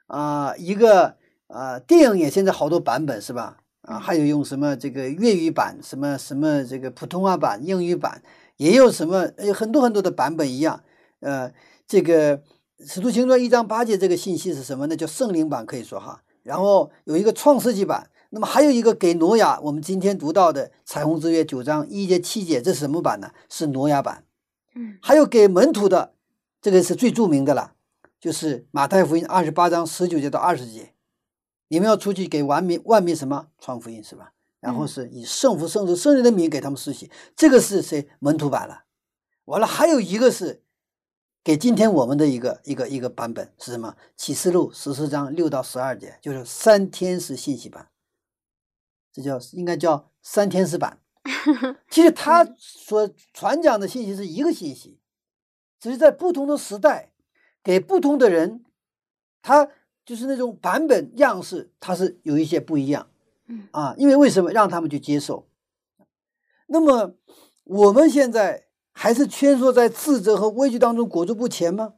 [0.07, 3.59] 啊，一个啊，电影也现在好多版本，是吧？
[3.83, 8.23] 啊，还有用什么这个粤语版，什么什么这个普通话版、英语版，
[8.57, 10.83] 也有什么有很多很多的版本一样。
[11.21, 11.53] 呃，
[11.87, 12.39] 这个
[12.81, 14.97] 《使徒行传》一章八节这个信息是什么呢？
[14.97, 16.23] 叫圣灵版，可以说哈。
[16.43, 23.31] 然后有一个创世纪版，那么还有一个给挪亚，我们今天读到的《彩虹之约》九章一节七节，这是什么版呢？
[23.51, 24.25] 是挪亚版。
[24.75, 26.15] 嗯，还有给门徒的，
[26.63, 27.74] 这个是最著名的了，
[28.25, 30.95] 就是马太福音二十八章十九节到二十节，
[31.69, 34.33] 你们要出去给万民万民什么传福音是吧？
[34.61, 38.85] 然后是以圣父、圣子、圣灵的名给他们施洗，这个是谁门徒版了？
[39.45, 40.63] 完了，还有一个是
[41.43, 43.95] 给今天我们的一个一个一个版本是什么？
[44.17, 47.91] 启示录十四章六到十二节，就是三天使信息版，
[49.13, 50.99] 这叫应该叫三天使版。
[51.91, 54.99] 其实他所传讲的信息是一个信息，
[55.79, 57.11] 只是在不同的时代
[57.65, 58.63] 给不同的人，
[59.43, 59.69] 他
[60.05, 63.09] 就是那种版本样式，它是有一些不一样。
[63.47, 65.49] 嗯啊，因为为什么让他们去接受？
[66.67, 67.15] 那么
[67.65, 71.95] 我们现在还是蜷缩在自责和畏惧当中裹足不前吗？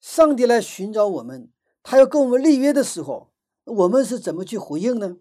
[0.00, 1.50] 上帝来寻找我们，
[1.82, 3.30] 他要跟我们立约的时候，
[3.64, 5.18] 我们是怎么去回应呢？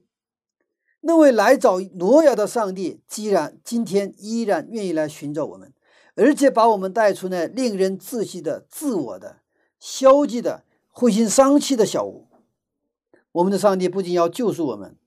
[1.02, 5.74] 那位来找挪亚的上帝，既然今天依然愿意来寻找我们，
[6.18, 9.38] 而且把我们带出那令人窒息的、自我的、
[9.80, 12.28] 消极的、灰心丧气的小屋，
[13.32, 14.98] 我们的上帝不仅要救赎我们，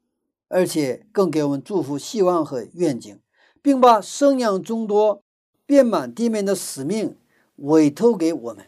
[0.48, 3.20] 而且更给我们祝福、希望和愿景，
[3.60, 5.22] 并把生养众多、
[5.66, 7.18] 遍满地面的使命
[7.56, 8.64] 委托给我们。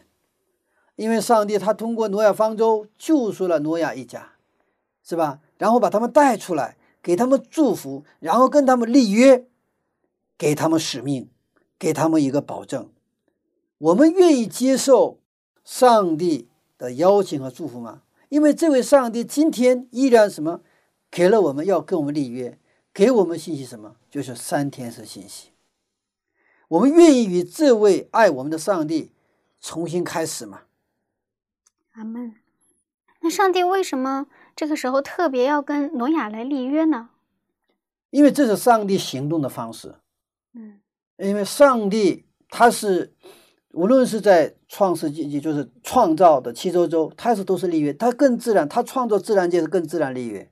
[0.95, 4.33] 因为上帝他通过挪亚方舟救赎了挪亚一家，
[5.03, 5.39] 是吧？
[5.57, 6.77] 然后把他们带出来。
[7.01, 9.45] 给他们祝福，然后跟他们立约，
[10.37, 11.29] 给他们使命，
[11.83, 12.89] 给他们一个保证。
[13.77, 15.19] 我们愿意接受
[15.65, 18.03] 上帝的邀请和祝福吗？
[18.29, 20.61] 因为这位上帝今天依然什么，
[21.11, 22.57] 给了我们要跟我们立约，
[22.93, 23.97] 给我们信息什么？
[24.09, 25.49] 就是三天是信息。
[26.69, 29.11] 我们愿意与这位爱我们的上帝
[29.59, 30.61] 重新开始吗？
[31.91, 32.33] 阿门。
[33.19, 34.27] 那上帝为什么？
[34.55, 37.09] 这个时候特别要跟挪亚来立约呢，
[38.09, 39.95] 因为这是上帝行动的方式。
[40.53, 40.79] 嗯，
[41.17, 43.13] 因为上帝他是
[43.73, 50.49] 无论是在创世纪，就是创造的七周周，他是都是立约，他更自然，他创造自然界是更自然立约。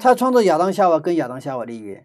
[0.00, 2.04] 他创造亚当夏娃跟亚当夏娃立约，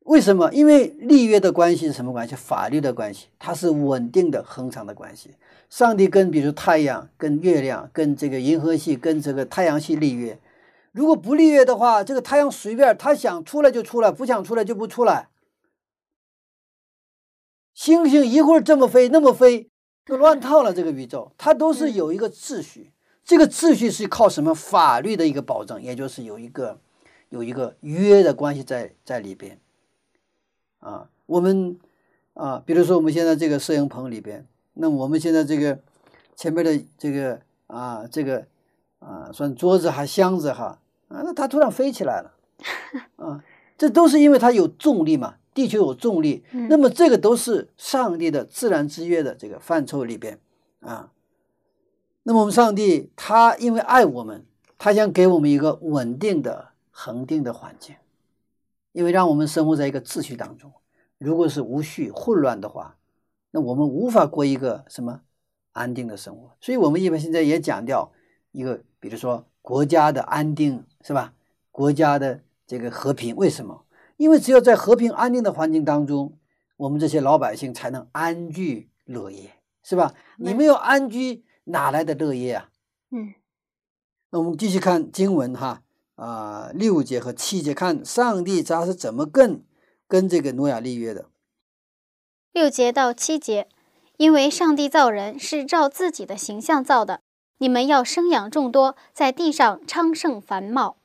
[0.00, 0.52] 为什么？
[0.52, 2.34] 因为立约的关系是什么关系？
[2.34, 5.30] 法律的关系，它是稳定的、恒长的关系。
[5.68, 10.36] 上帝跟比如太阳、跟月亮、跟这个银河系、跟这个太阳系立约。
[10.90, 15.28] 如果不立约的话，这个太阳随便他想出来就出来，不想出来就不出来。
[17.74, 19.68] 星星一会儿这么飞那么飞，
[20.04, 20.72] 都乱套了。
[20.72, 22.92] 这个宇宙它都是有一个秩序，
[23.24, 26.78] 这个秩序是靠什么法律的一个保证，也就是有一个
[27.28, 29.58] 有一个约的关系在在里边。
[30.80, 31.78] 啊，我们
[32.34, 35.78] 啊，比如说我们现在这个摄影棚里边，那我们现在这个
[36.36, 38.46] 前面的这个啊这个。
[39.00, 42.34] 啊，算桌子还箱子哈啊，那它突然飞起来了，
[43.16, 43.42] 啊，
[43.78, 50.40] 这都是因为它有重力嘛，地球有重力，那么这个都是上帝的自然之约的这个范畴里边
[50.80, 51.12] 啊。
[52.22, 54.46] 那么我们上帝他因为爱我们，
[54.78, 57.94] 他想给我们一个稳定的、恒定的环境，
[58.92, 60.72] 因为让我们生活在一个秩序当中。
[61.18, 62.96] 如果是无序、混乱的话，
[63.50, 65.20] 那我们无法过一个什么
[65.72, 66.50] 安定的生活。
[66.58, 68.10] 所以我们一般现在也讲掉
[68.52, 68.80] 一个。
[68.98, 71.32] 比如说国家的安定是吧？
[71.70, 73.82] 国家的这个和平，为什么？
[74.20, 76.38] 因为只有在和平安定的环境当中，
[76.76, 80.12] 我们这些老百姓才能安居乐业，是吧？
[80.36, 82.68] 你没有安居，哪来的乐业啊？
[83.12, 83.32] 嗯
[84.28, 85.80] 那我们继续看经文哈，
[86.16, 89.64] 啊、六节和七节，看上帝他是怎么跟
[90.06, 91.30] 跟这个挪亚立约的。
[92.52, 93.68] 六节到七节，
[94.18, 97.22] 因为上帝造人是照自己的形象造的，
[97.56, 100.98] 你们要生养众多，在地上昌盛繁茂。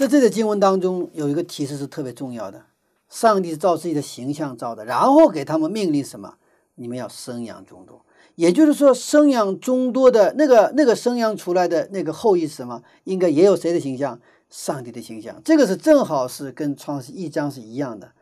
[0.00, 2.64] 在这个经文当中，有一个提示是特别重要的：
[3.10, 6.36] 上帝是照自己的形象造的，然后给他们命令什么？
[6.76, 8.00] 你们要生养众多。
[8.34, 12.82] 也就是说，生养众多的那个那个生养出来的那个后裔是什么？
[13.04, 14.18] 应该也有谁的形象？
[14.48, 15.38] 上帝的形象。
[15.44, 18.12] 这个是正好是跟创世一章是一样的。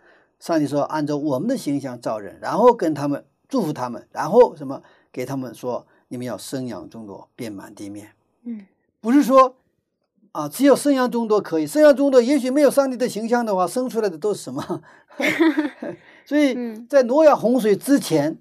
[0.41, 4.83] 上帝说，按照我们的形象造人，然后跟他们祝福他们，然后什么？
[5.13, 8.11] 给他们说，你们要生养众多，遍满地面。
[8.43, 8.67] 嗯
[9.01, 9.55] 不是说
[10.33, 14.83] 啊，只有生养众多可以，生养众多也许没有上帝的形象的话，生出来的都是什么？
[16.27, 18.41] 所以嗯在挪亚洪水之前，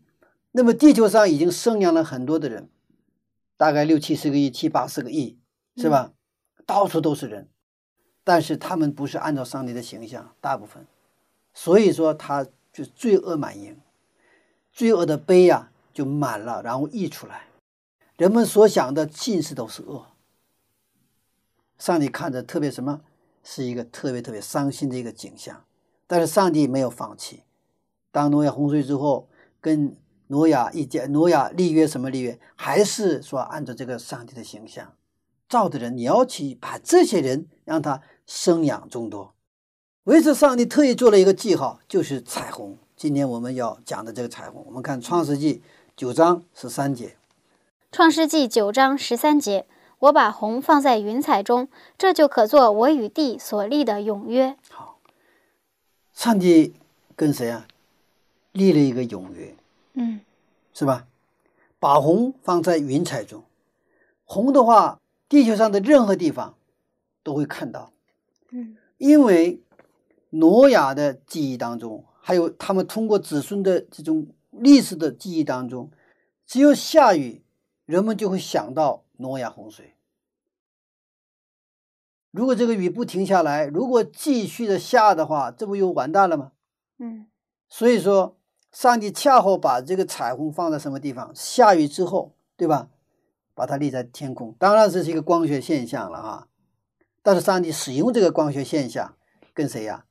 [0.51, 2.69] 那么地球上已经生养了很多的人，
[3.55, 5.39] 大概六七十个亿、七八十个亿，
[5.77, 6.11] 是吧？
[6.65, 7.49] 到处都是人，
[8.23, 10.85] 但是他们不是按照上帝的形象，大部分，
[11.53, 13.77] 所以说他就罪恶满盈，
[14.73, 17.43] 罪恶的杯呀、就满了，然后溢出来。
[18.17, 20.07] 人们所想的尽是都是恶。
[21.77, 23.01] 上帝看着特别什么，
[23.43, 25.63] 是一个特别特别伤心的一个景象。
[26.07, 27.43] 但是上帝没有放弃。
[28.11, 29.27] 当挪亚洪水之后，
[29.59, 29.95] 跟
[30.27, 32.39] 挪亚一家挪亚立约什么立约？
[32.55, 34.93] 还是说按照这个上帝的形象
[35.47, 39.33] 造的人，你要去把这些人让他生养众多。
[40.05, 42.77] 为此，上帝特意做了一个记号，就是彩虹。
[42.95, 45.61] 今天我们要讲的这个彩虹，我们看创世纪
[45.95, 47.17] 九章十三节。
[47.91, 49.67] 创世纪九章十三节，
[49.99, 51.67] 我把红放在云彩中，
[51.97, 54.55] 这就可做我与地所立的永约。
[54.69, 54.99] 好
[56.13, 56.73] 上帝
[57.15, 57.67] 跟谁啊
[58.51, 59.55] 立了一个永约，
[59.93, 60.21] 嗯
[60.73, 61.07] 是吧？
[61.79, 63.43] 把红放在云彩中，
[64.23, 66.55] 红的话，地球上的任何地方
[67.23, 67.91] 都会看到，
[68.51, 69.61] 嗯因为
[70.31, 75.91] 挪亚的记忆当中，还有他们通过子孙的这种历史的记忆当中，
[76.45, 77.41] 只有下雨，
[77.85, 79.95] 人们就会想到挪亚洪水。
[82.31, 86.51] 如果这个雨不停下来，如果继续的下的话，这不又完蛋了吗？
[86.99, 87.27] 嗯
[87.67, 88.37] 所以说，
[88.71, 91.31] 上帝恰好把这个彩虹放在什么地方？
[91.35, 92.89] 下雨之后，对吧？
[93.53, 96.47] 把它立在天空，当然这是一个光学现象了啊。
[97.23, 99.17] 但是上帝使用这个光学现象，
[99.53, 100.05] 跟谁呀？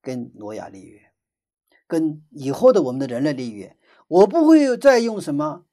[0.00, 1.12] 跟挪亚立约，
[1.86, 3.76] 跟以后的我们的人类立约。
[4.08, 5.64] 我不会再用什么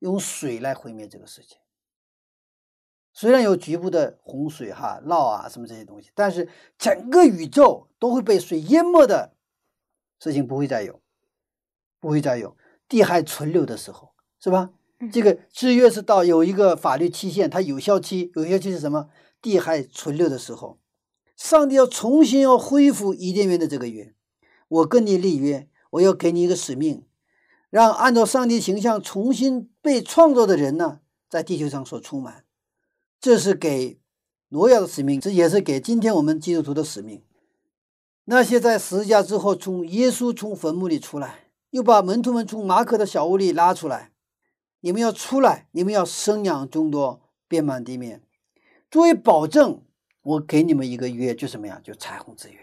[0.00, 1.56] 用水来毁灭这个世界。
[3.12, 6.48] 虽然有局部的洪水哈、涝啊什么这些东西，但是
[6.78, 9.34] 整个宇宙都会被水淹没的
[10.18, 11.00] 事情不会再有，
[12.00, 12.56] 不会再有。
[12.88, 14.70] 地还存留的时候，是吧？
[14.98, 19.08] 嗯这个制约是到有一个法律期限，它有效期，有效期是什么？
[19.40, 20.78] 地还存留的时候，
[21.36, 24.14] 上帝要重新要恢复伊甸园的这个约。
[24.68, 27.06] 我跟你立约，我要给你一个使命，
[27.70, 32.44] 让按照上帝形象重新被创造的人呢，在地球上所充满。
[33.20, 34.00] 这是给
[34.48, 37.22] 挪亚的使命，这也是给今天我们基督徒的使命。
[38.24, 44.12] 那些在十字架之后从耶稣从坟墓里出来，又把门徒们从马可的小屋里拉出来，
[44.80, 48.22] 你们要出来，你们要生养众多，遍满地面。
[48.90, 49.82] 作为保证，
[50.22, 51.80] 我给你们一个约，就什么呀？
[51.84, 52.58] 就彩虹之约。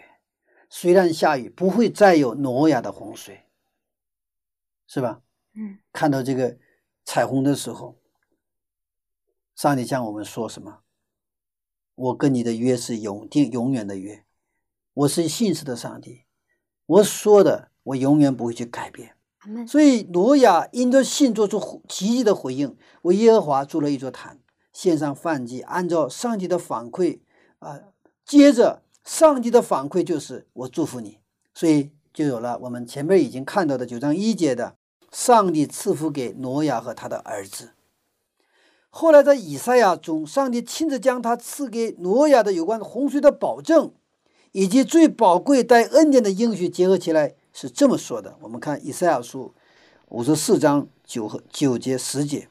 [0.68, 3.44] 虽然下雨，不会再有挪亚的洪水，
[4.86, 5.22] 是吧？
[5.54, 6.58] 嗯看到这个
[7.04, 7.98] 彩虹的时候，
[9.58, 10.82] 上帝向我们说什么？
[11.96, 14.24] 我跟你的约是永定、永远的约，
[14.94, 16.22] 我是信实的上帝，
[16.86, 19.16] 我说的我永远不会去改变。
[19.66, 24.38] 所以挪亚因着信做出回奇迹的回应，为耶和华筑了一座坛，
[24.72, 27.18] 献上燔祭，按照上帝的反馈
[27.58, 27.80] 啊、
[28.24, 31.18] 接着上帝的反馈就是我祝福你，
[31.52, 34.76] 所以就有了我们前面已经看到的九章一节的
[35.10, 37.70] 上帝赐福给挪亚和他的儿子。
[38.90, 43.92] 后来在以赛亚中，上帝亲自将他赐给挪亚的有关洪水的保证，
[44.52, 48.36] 以及最宝贵带恩典的应许结合起来，是这么说的。
[48.40, 49.54] 我们看以赛亚书
[50.08, 52.48] 五十四章九和九节十节。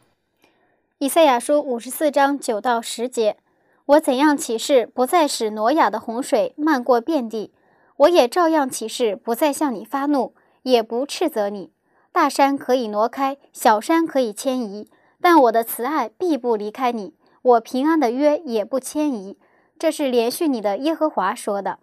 [1.00, 3.38] 以赛亚书五十四章九到十节：
[3.86, 7.52] 我怎样起誓，不再使挪亚的洪水漫过遍地；
[7.98, 10.34] 我也照样起誓，不再向你发怒，
[10.64, 11.72] 也不斥责你。
[12.12, 14.88] 大山可以挪开，小山可以迁移，
[15.22, 19.38] 但我的慈爱必不离开你，我平安的约也不迁移。
[19.80, 21.80] 这是连续你的耶和华说的。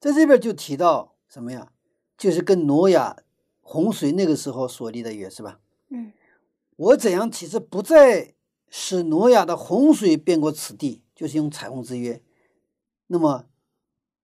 [0.00, 1.68] 在这边就提到什么呀？
[2.16, 3.16] 就是跟挪亚
[3.60, 5.58] 洪水那个时候所立的约是吧？
[5.90, 6.12] 嗯
[6.76, 8.34] 我怎样其实不再
[8.68, 12.22] 使挪亚的洪水变过此地，就是用彩虹之约。
[13.08, 13.44] 那么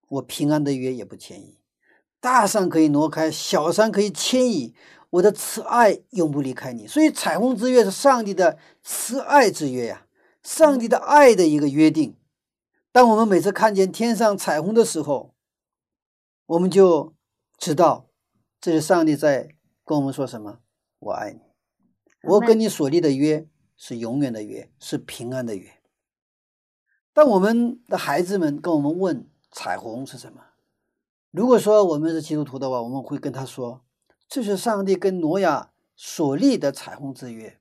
[0.08, 1.58] 我平安的约也不迁移，
[2.20, 4.74] 大山可以挪开，小山可以迁移，
[5.10, 6.86] 我的慈爱永不离开你。
[6.86, 10.06] 所以彩虹之约是上帝的慈爱之约呀，
[10.42, 12.16] 上帝的爱的一个约定。
[12.92, 15.34] 当我们每次看见天上彩虹的时候，
[16.46, 17.14] 我们就
[17.58, 18.08] 知道
[18.60, 19.54] 这是上帝在
[19.84, 20.60] 跟我们说什么
[20.98, 21.40] ：“我爱你，
[22.24, 23.46] 我跟你所立的约
[23.76, 25.70] 是永远的约，是平安的约。”
[27.12, 30.42] 当我们的孩子们跟我们问彩虹是什么，
[31.30, 33.84] 如果说我们是基督徒的话，我们会跟他说
[34.28, 37.58] ：“这是上帝跟挪亚所立的彩虹之约，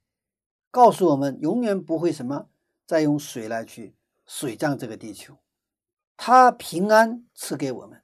[0.70, 2.48] 告诉我们永远不会什么
[2.86, 3.96] 再用水来去
[4.26, 5.38] 水葬这个地球，
[6.18, 8.02] 他平安赐给我们。”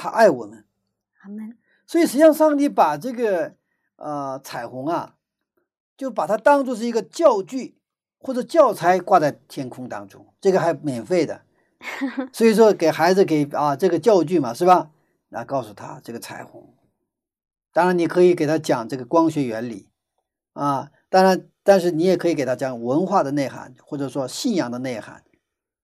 [0.00, 0.64] 他爱我们，
[1.22, 1.58] 阿门。
[1.84, 3.56] 所以实际上，上帝把这个
[3.96, 5.16] 呃彩虹啊，
[5.96, 7.76] 就把它当做是一个教具
[8.20, 11.42] 或者教材挂在天空当中，这个还免费的。
[12.32, 14.92] 所以说，给孩子给啊这个教具嘛，是吧？
[15.30, 16.72] 来告诉他这个彩虹。
[17.72, 19.88] 当然，你可以给他讲这个光学原理
[20.52, 20.90] 啊。
[21.08, 25.24] 当然，但是你也可以给他讲文化的内涵，或者说信仰的内涵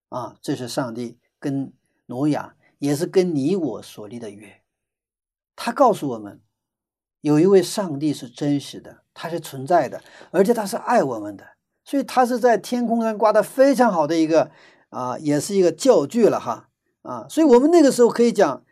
[0.09, 0.35] 啊。
[0.41, 1.73] 这是上帝跟
[2.07, 2.55] 挪亚。
[2.77, 4.61] 也是跟你我所立的约，
[5.55, 6.41] 他告诉我们，
[7.21, 11.45] 有一位上帝是真实的，他是存在的，而且他是爱我们的，
[11.85, 14.51] 所以他是在天空上挂的非常好的一个
[14.89, 16.69] 啊，也是一个教具了哈
[17.03, 18.63] 啊，所以我们那个时候可以讲，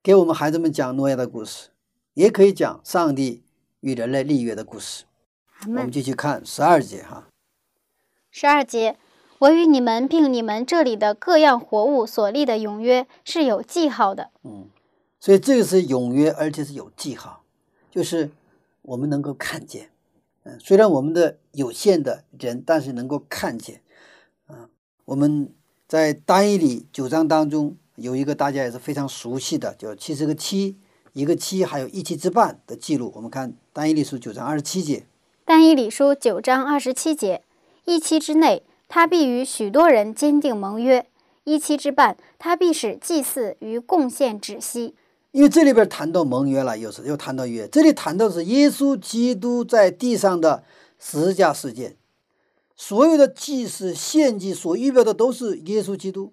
[0.00, 1.70] 给我们孩子们讲诺亚的故事，
[2.14, 3.42] 也可以讲上帝
[3.80, 5.04] 与人类立约的故事。
[5.66, 7.28] 我们继续看十二节哈，
[8.30, 8.96] 十二节。
[9.38, 14.30] 我与你们并你们这里的各样活物所立的永约是有记号的。
[14.42, 14.68] 嗯，
[15.18, 17.42] 所以这个是永约，而且是有记号，
[17.90, 18.30] 就是
[18.82, 19.90] 我们能够看见。
[20.42, 23.80] 嗯，虽然我们的有限的人，但是能够看见。
[24.46, 24.68] 啊，
[25.06, 25.54] 我们
[25.88, 30.78] 在单一里九章当中有一个大家也是非常熟悉的，叫七十个七，
[31.12, 33.12] 一个期，还有一期之半的记录。
[33.16, 35.06] 我们看单一里书九章二十七节。
[35.44, 37.42] 单一里书九章二十七节，
[37.84, 38.62] 一期之内。
[38.92, 41.06] 他必与许多人坚定盟约，
[41.44, 44.96] 一期之半，他必使祭祀与贡献止息。
[45.30, 47.68] 因为这里边谈到盟约了，又是又谈到约。
[47.68, 50.64] 这里谈到的是耶稣基督在地上的
[50.98, 51.96] 十字架事件，
[52.74, 56.32] 所有的祭祀献祭所预表的都是耶稣基督。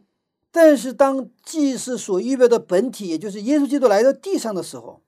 [0.60, 5.04] 但是当祭祀所预备的本体，也就是耶稣基督来到地上的时候，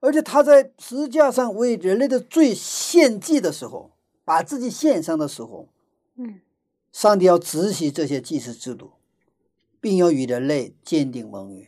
[0.00, 3.92] 而且他在十字架上为人类的罪献祭的时候，
[4.26, 5.70] 把自己献上的时候，
[6.16, 6.40] 嗯。
[6.92, 8.90] 上帝要执行这些祭祀制度，
[9.80, 11.66] 并要与人类坚定盟约。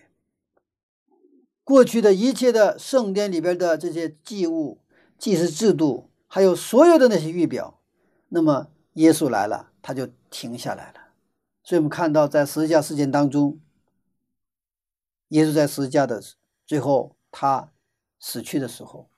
[1.65, 4.79] 过去的一切的圣殿里边的这些祭物、
[5.17, 7.81] 祭祀制度，还有所有的那些预表，
[8.29, 11.00] 那么耶稣来了，他就停下来了。
[11.71, 13.61] 所以我们看到，在十字架事件当中，
[15.29, 16.21] 耶稣在十字架的
[16.67, 17.71] 最后，他
[18.19, 19.09] 死去的时候，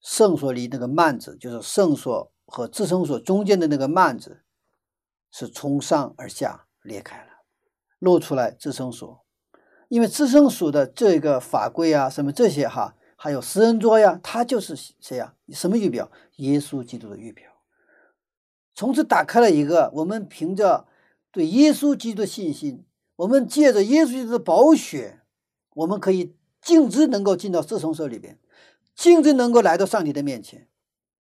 [0.00, 4.44] 圣所里那个幔子，就是圣所和至圣所中间的那个幔子。
[5.32, 7.42] 是从上而下裂开了，
[7.98, 9.24] 露出来自生所，
[9.88, 15.34] 因为自生所的这个法规啊，什么这些哈，还有食人桌呀，它就是谁呀？
[15.48, 16.08] 什么预表？
[16.36, 17.50] 耶稣基督的预表。
[18.76, 20.86] 从此打开了一个，我们凭着
[21.38, 22.84] 对耶稣基督的信心，
[23.14, 25.20] 我们借着耶稣基督的宝血，
[25.72, 28.40] 我们可以径直能够进到自生所里边，
[28.96, 30.68] 径直能够来到上帝的面前。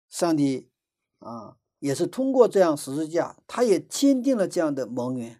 [0.09, 0.67] 上帝
[1.19, 1.57] 啊！
[1.77, 5.37] 也是通过这样十字架，他也坚定了这样的盟约。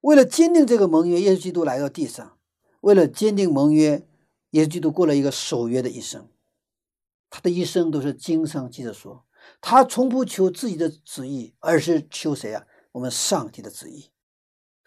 [0.00, 2.38] 为了坚定这个盟约，耶稣基督来到地上。
[2.80, 4.08] 为了坚定盟约，
[4.52, 6.30] 耶稣基督过了一个守约的一生。
[7.28, 9.26] 他的一生都是经上记着说，
[9.60, 12.64] 他从不求自己的旨意，而是求谁啊？
[12.92, 14.10] 我们上帝的旨意。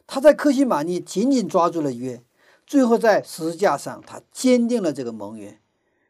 [0.07, 2.23] 他在克西玛尼紧紧抓住了约，
[2.65, 5.59] 最后在十字架上，他坚定了这个盟约，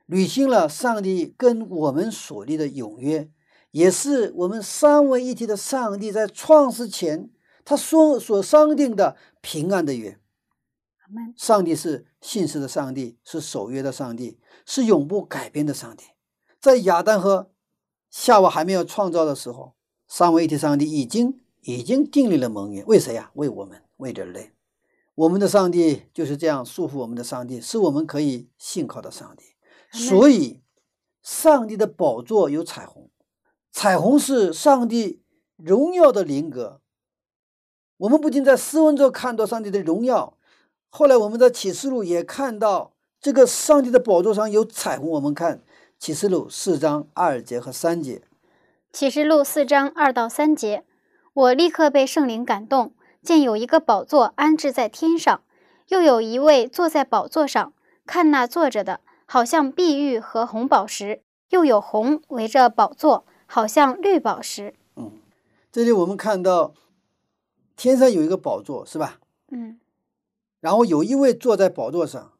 [0.05, 3.29] 履行了上帝跟我们所立的永约。
[3.71, 7.29] 也是我们三位一体的上帝在创世前，
[7.65, 10.17] 他说所商定的平安的约。
[11.35, 16.05] 上帝是信实的上帝，是守约的上帝，是永不改变的上帝。
[16.59, 17.51] 在亚当和
[18.09, 19.75] 夏娃还没有创造的时候，
[20.07, 22.83] 三位一体上帝已经已经订立了盟约。
[22.85, 23.31] 为谁呀？
[23.33, 24.51] 为我们，为人类。
[25.15, 29.45] 我们的上帝就是这样束缚我们的上帝，是我们可以信靠的上帝。
[29.91, 30.61] 所以，
[31.23, 33.09] 上帝的宝座有彩虹。
[33.71, 35.23] 彩虹是上帝
[35.57, 36.81] 荣耀的灵格。
[37.97, 40.37] 我们不仅在诗文中看到上帝的荣耀，
[40.89, 45.09] 后来我们在启示录也看到这个上帝的宝座上有彩虹。
[45.09, 45.63] 我们看
[45.97, 48.21] 启示录四章二节和三节，
[48.91, 50.83] 启示录四章二到三节，
[51.35, 55.43] 我立刻被圣灵感动，见有一个宝座安置在天上，
[55.89, 57.73] 又有一位坐在宝座上，
[58.05, 64.75] 看那坐着的，好像碧玉和红宝石，又有红围着宝座，好像绿宝石。
[64.95, 65.11] 嗯，
[65.73, 66.73] 这里我们看到
[67.75, 69.19] 天上有一个宝座，是吧？
[69.51, 69.77] 嗯
[70.61, 72.31] 然后有一位坐在宝座上，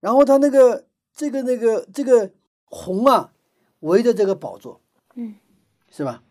[0.00, 2.32] 然后他那个这个那个这个
[2.64, 3.34] 红啊，
[3.80, 4.80] 围着这个宝座，
[5.16, 5.34] 嗯
[5.90, 6.22] 是吧？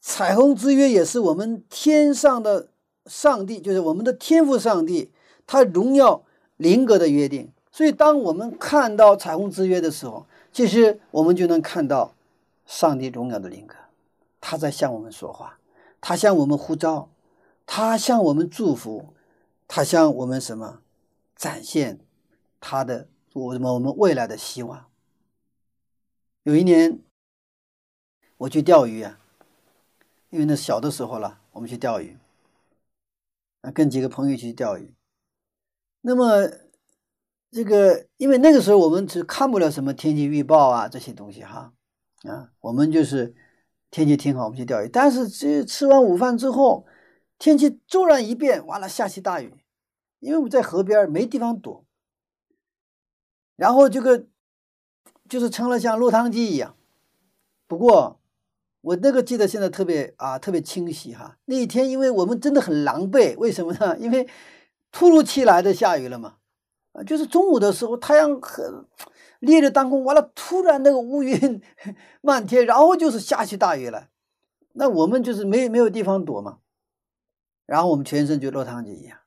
[0.00, 2.68] 彩虹之约也是我们天上的
[3.06, 5.12] 上帝，就是我们的天赋上帝，
[5.46, 6.24] 他荣耀
[6.56, 7.52] 灵格的约定。
[7.72, 12.14] 所以，当我们看到彩虹之约的时候，其实我们就能看到
[12.66, 13.76] 上帝荣耀的灵格，
[14.40, 15.58] 他在向我们说话，
[16.00, 17.08] 他向我们呼召，
[17.64, 19.14] 他向我们祝福，
[19.68, 20.80] 他向我们什么
[21.36, 22.00] 展现
[22.58, 24.86] 他的我们我们未来的希望。
[26.42, 26.98] 有一年，
[28.38, 29.19] 我去钓鱼啊，
[30.30, 32.16] 因为那小的时候了，我们去钓鱼，
[33.62, 34.94] 啊，跟几个朋友去钓鱼。
[36.02, 36.48] 那么，
[37.50, 41.74] 这个因为那个时候我们只看不了什么天气预报啊这些东西哈，
[42.22, 43.34] 啊，我们就是
[43.90, 44.88] 天气挺好，我们去钓鱼。
[44.88, 46.86] 但是这吃完午饭之后，
[47.38, 49.52] 天气骤然一变，完了下起大雨，
[50.20, 51.84] 因为我们在河边没地方躲，
[53.56, 54.26] 然后这个
[55.28, 56.76] 就是成了像落汤鸡一样。
[57.66, 58.19] 不过
[58.82, 61.36] 我那个记得现在特别啊特别清晰哈。
[61.44, 63.96] 那一天因为我们真的很狼狈，为什么呢？
[64.00, 64.28] 因为
[64.90, 66.36] 突如其来的下雨了嘛，
[66.92, 68.86] 啊，就是中午的时候太阳很
[69.40, 71.62] 烈日当空，完了突然那个乌云
[72.22, 74.08] 漫天，然后就是下起大雨来，
[74.72, 76.58] 那我们就是没没有地方躲嘛，
[77.66, 79.18] 然后我们全身就落汤鸡一样。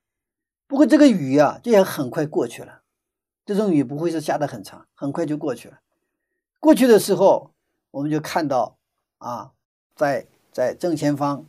[0.68, 2.82] 不过这个雨啊，这也很快过去了，
[3.46, 5.80] 这种雨不会是下得很长，很快就过去了。
[6.60, 7.52] 过去的时候，
[7.92, 8.78] 我们就看到
[9.24, 9.52] 啊，
[9.96, 11.46] 在在正前方，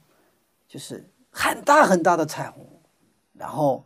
[0.68, 2.64] 就是很大很大的彩虹，
[3.33, 3.85] 然后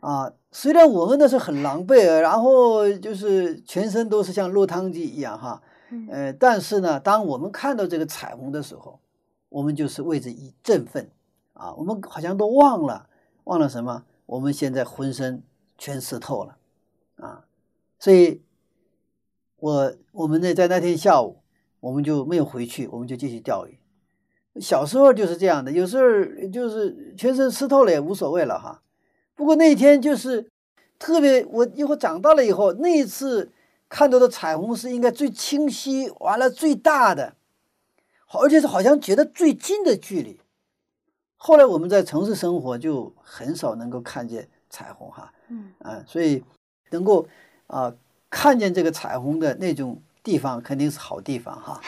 [0.00, 5.62] 啊，虽然我们那是很狼狈，然后就是全身都是像落汤鸡一样哈，
[6.10, 8.98] 呃，但是呢，当我们看到这个彩虹的时候，
[9.48, 11.08] 我们就是为之一振奋
[11.52, 13.08] 啊，我们好像都忘了
[13.44, 15.44] 忘了什么，我们现在浑身
[15.78, 16.56] 全湿透了
[17.16, 17.44] 啊，
[18.00, 18.42] 所以，
[19.58, 21.38] 我我们呢在那天下午，
[21.86, 23.78] 我们就没有回去，我们就继续钓鱼。
[24.60, 28.82] 小时候就是这样的，有时候就是全身湿透了也无所谓了哈。
[29.36, 30.50] 不过那天就是
[30.98, 33.52] 特别，我以后长大了以后，那一次
[33.88, 37.36] 看到的彩虹是应该最清晰，完了最大的，
[38.26, 40.40] 好，而且是好像觉得最近的距离。
[41.36, 46.42] 后来我们在城市生活，就很少能够看见彩虹哈，嗯啊，所以
[46.90, 47.28] 能够
[47.68, 47.94] 啊
[48.28, 51.80] 看见这个彩虹的那种地方，肯定是好地方哈。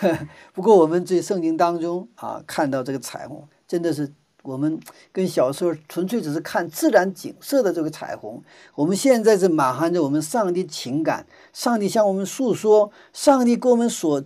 [0.52, 4.78] 不过我们这圣经当中啊看到这个彩虹，真的是我们
[5.10, 8.42] 跟小时候纯粹只是看自然景色的这个彩虹，
[8.74, 14.22] 我们现在是满含着我们上帝情感，上帝向我们诉说，上帝给我们所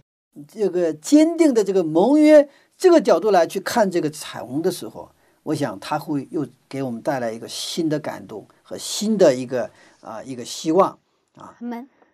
[0.49, 2.49] 这个坚定的这个盟约。
[2.77, 5.11] 这个角度来去看这个彩虹的时候，
[5.43, 10.99] 我想它会又给我们带来一个新的感动和新的一个啊一个希望
[11.37, 11.55] 啊。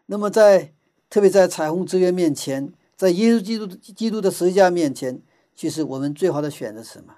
[0.06, 0.72] 那么在
[1.08, 5.20] 特别在彩虹之约面前，在耶稣基督基督的十字架面前，
[5.54, 7.14] 其实我们最好的选择是什么？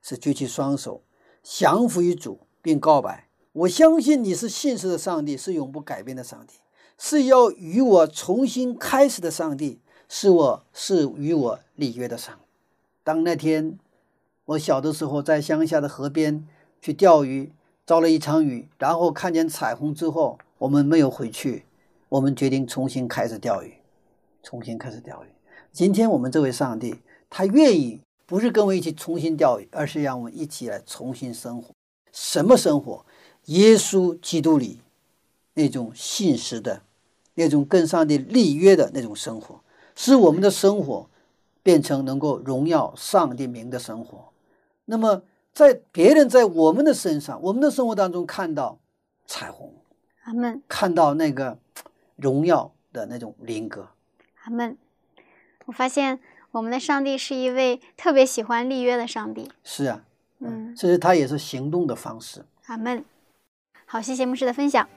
[0.00, 1.02] 是举起双手，
[1.42, 6.54] 降服于主，并告白：我相信你是信实的上帝，是永不改变的上帝，
[6.98, 12.40] 是要与我重新开始的上帝，是我是与我立约的上帝。
[13.04, 13.78] 当那天
[14.44, 16.46] 我小的时候在乡下的河边
[16.80, 17.52] 去钓鱼，
[17.84, 21.64] 遭了一场雨，然后看见彩虹之后，我们没有回去，
[22.12, 23.72] 我们决定重新开始钓鱼，
[24.42, 25.28] 重新开始钓鱼。
[25.72, 26.94] 今天我们这位上帝，
[27.30, 31.70] 他愿意不是跟我一起重新钓鱼，而是让我们一起来重新生活。
[32.12, 33.06] 什么生活？
[33.46, 34.80] 耶稣基督里
[35.54, 36.82] 那种信实的、
[37.32, 39.58] 那种跟上帝立约的那种生活，
[39.94, 41.08] 使我们的生活。
[41.64, 44.32] 变成能够荣耀上帝名的生活，
[44.84, 48.80] 那么在别人在我们的身上，我们的生活当中看到
[49.28, 49.72] 彩虹，
[50.24, 51.56] 阿门，看到那个
[52.22, 53.88] 荣耀的那种灵格，
[54.44, 54.78] 阿门。
[55.66, 56.20] 我发现
[56.52, 59.50] 我们的上帝是一位特别喜欢立约的上帝。
[59.64, 60.04] 是啊，
[60.38, 62.44] 嗯，其实他也是行动的方式。
[62.66, 63.04] 阿门。
[63.84, 64.88] 好，谢谢牧师的分享。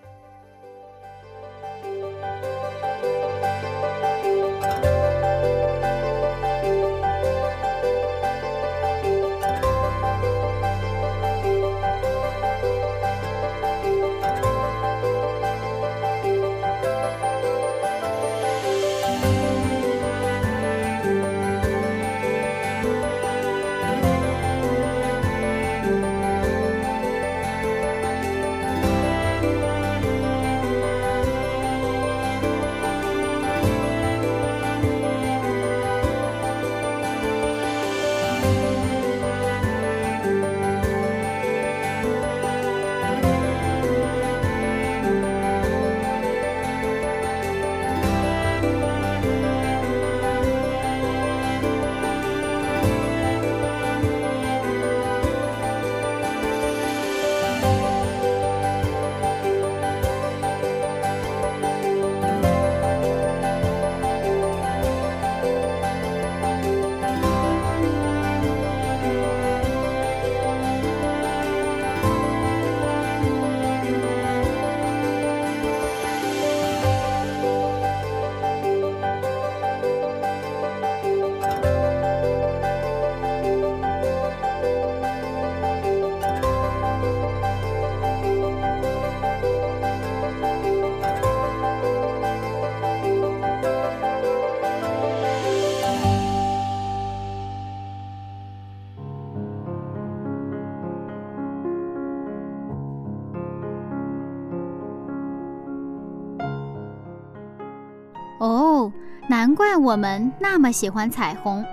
[109.55, 111.65] 怪我们那么喜欢彩虹。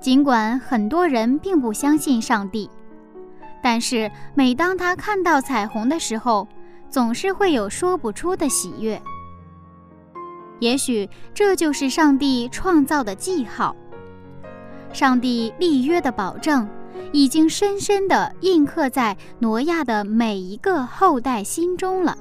[0.00, 2.70] 尽管很多人并不相信上帝，
[3.62, 6.46] 但是每当他看到彩虹的时候，
[6.90, 9.00] 总是会有说不出的喜悦。
[10.60, 13.74] 也许这就是上帝创造的记号。
[14.92, 16.68] 上帝立约的保证，
[17.12, 22.16] 已经深深地印刻在挪亚的每一个后代心中了。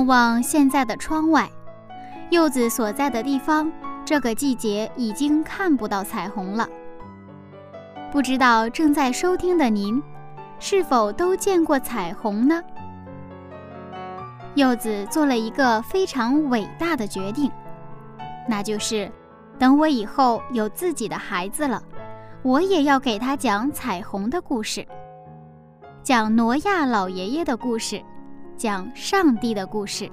[0.00, 1.50] 望望现在的窗外，
[2.30, 3.70] 柚子所在的地方，
[4.02, 6.66] 这个季节已经看不到彩虹了。
[8.10, 10.02] 不知道正在收听的您，
[10.58, 12.62] 是否都见过彩虹呢？
[14.54, 17.50] 柚子做了一个非常伟大的决定，
[18.48, 19.10] 那就是
[19.58, 21.82] 等我以后有自己的孩子了，
[22.42, 24.86] 我也要给他讲彩虹的故事，
[26.02, 28.02] 讲挪亚老爷爷的故事。
[28.60, 30.06] 讲上帝的故事。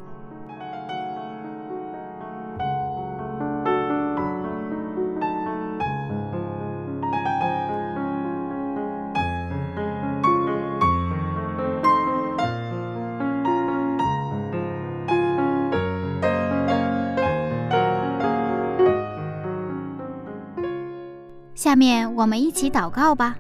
[21.54, 23.38] 下面我们一起祷告吧。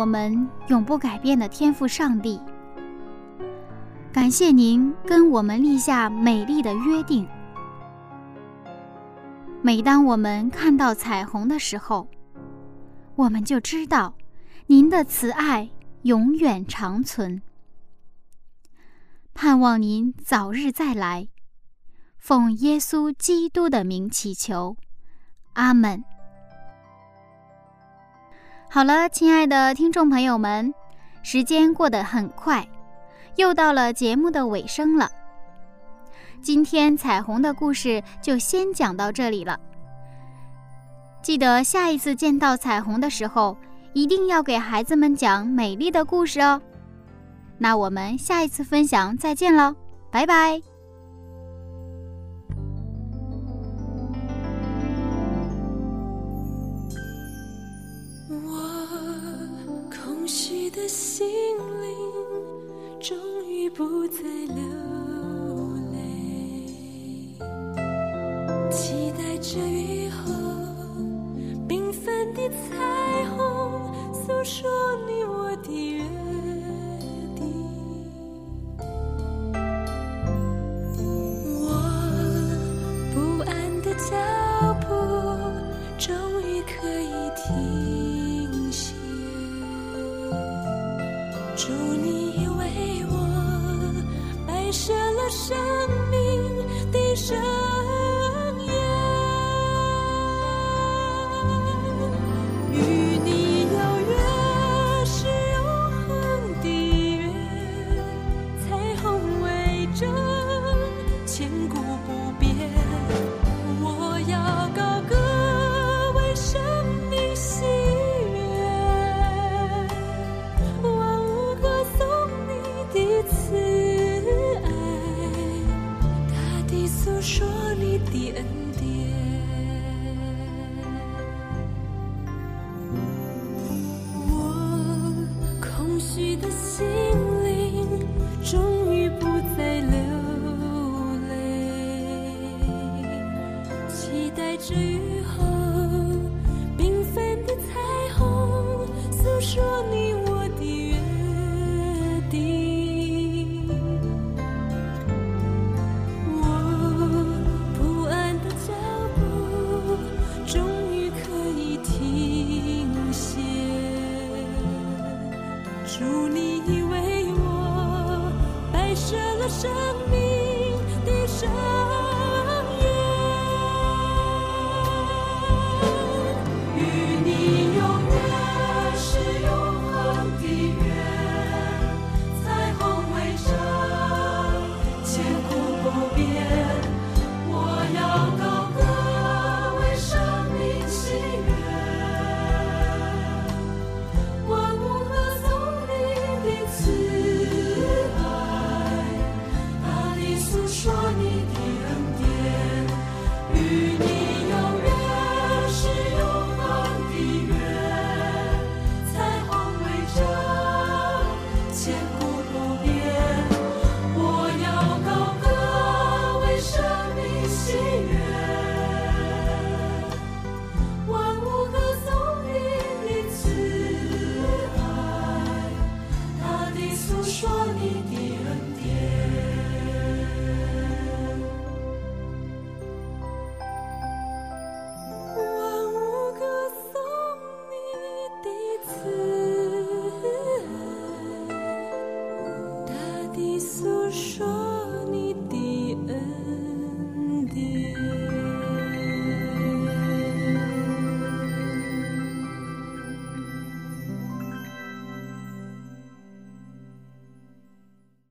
[0.00, 2.40] 我们永不改变的天赋，上帝，
[4.10, 7.28] 感谢您跟我们立下美丽的约定。
[9.60, 12.08] 每当我们看到彩虹的时候，
[13.14, 14.14] 我们就知道
[14.68, 15.68] 您的慈爱
[16.04, 17.42] 永远长存。
[19.34, 21.28] 盼望您早日再来，
[22.16, 24.78] 奉耶稣基督的名祈求，
[25.52, 26.02] 阿门。
[28.72, 30.72] 好了，亲爱的听众朋友们，
[31.24, 32.64] 时间过得很快，
[33.34, 35.10] 又到了节目的尾声了。
[36.40, 39.58] 今天彩虹的故事就先讲到这里了。
[41.20, 43.56] 记得下一次见到彩虹的时候，
[43.92, 46.62] 一定要给孩子们讲美丽的故事哦。
[47.58, 49.74] 那我们下一次分享再见喽，
[50.12, 50.69] 拜拜。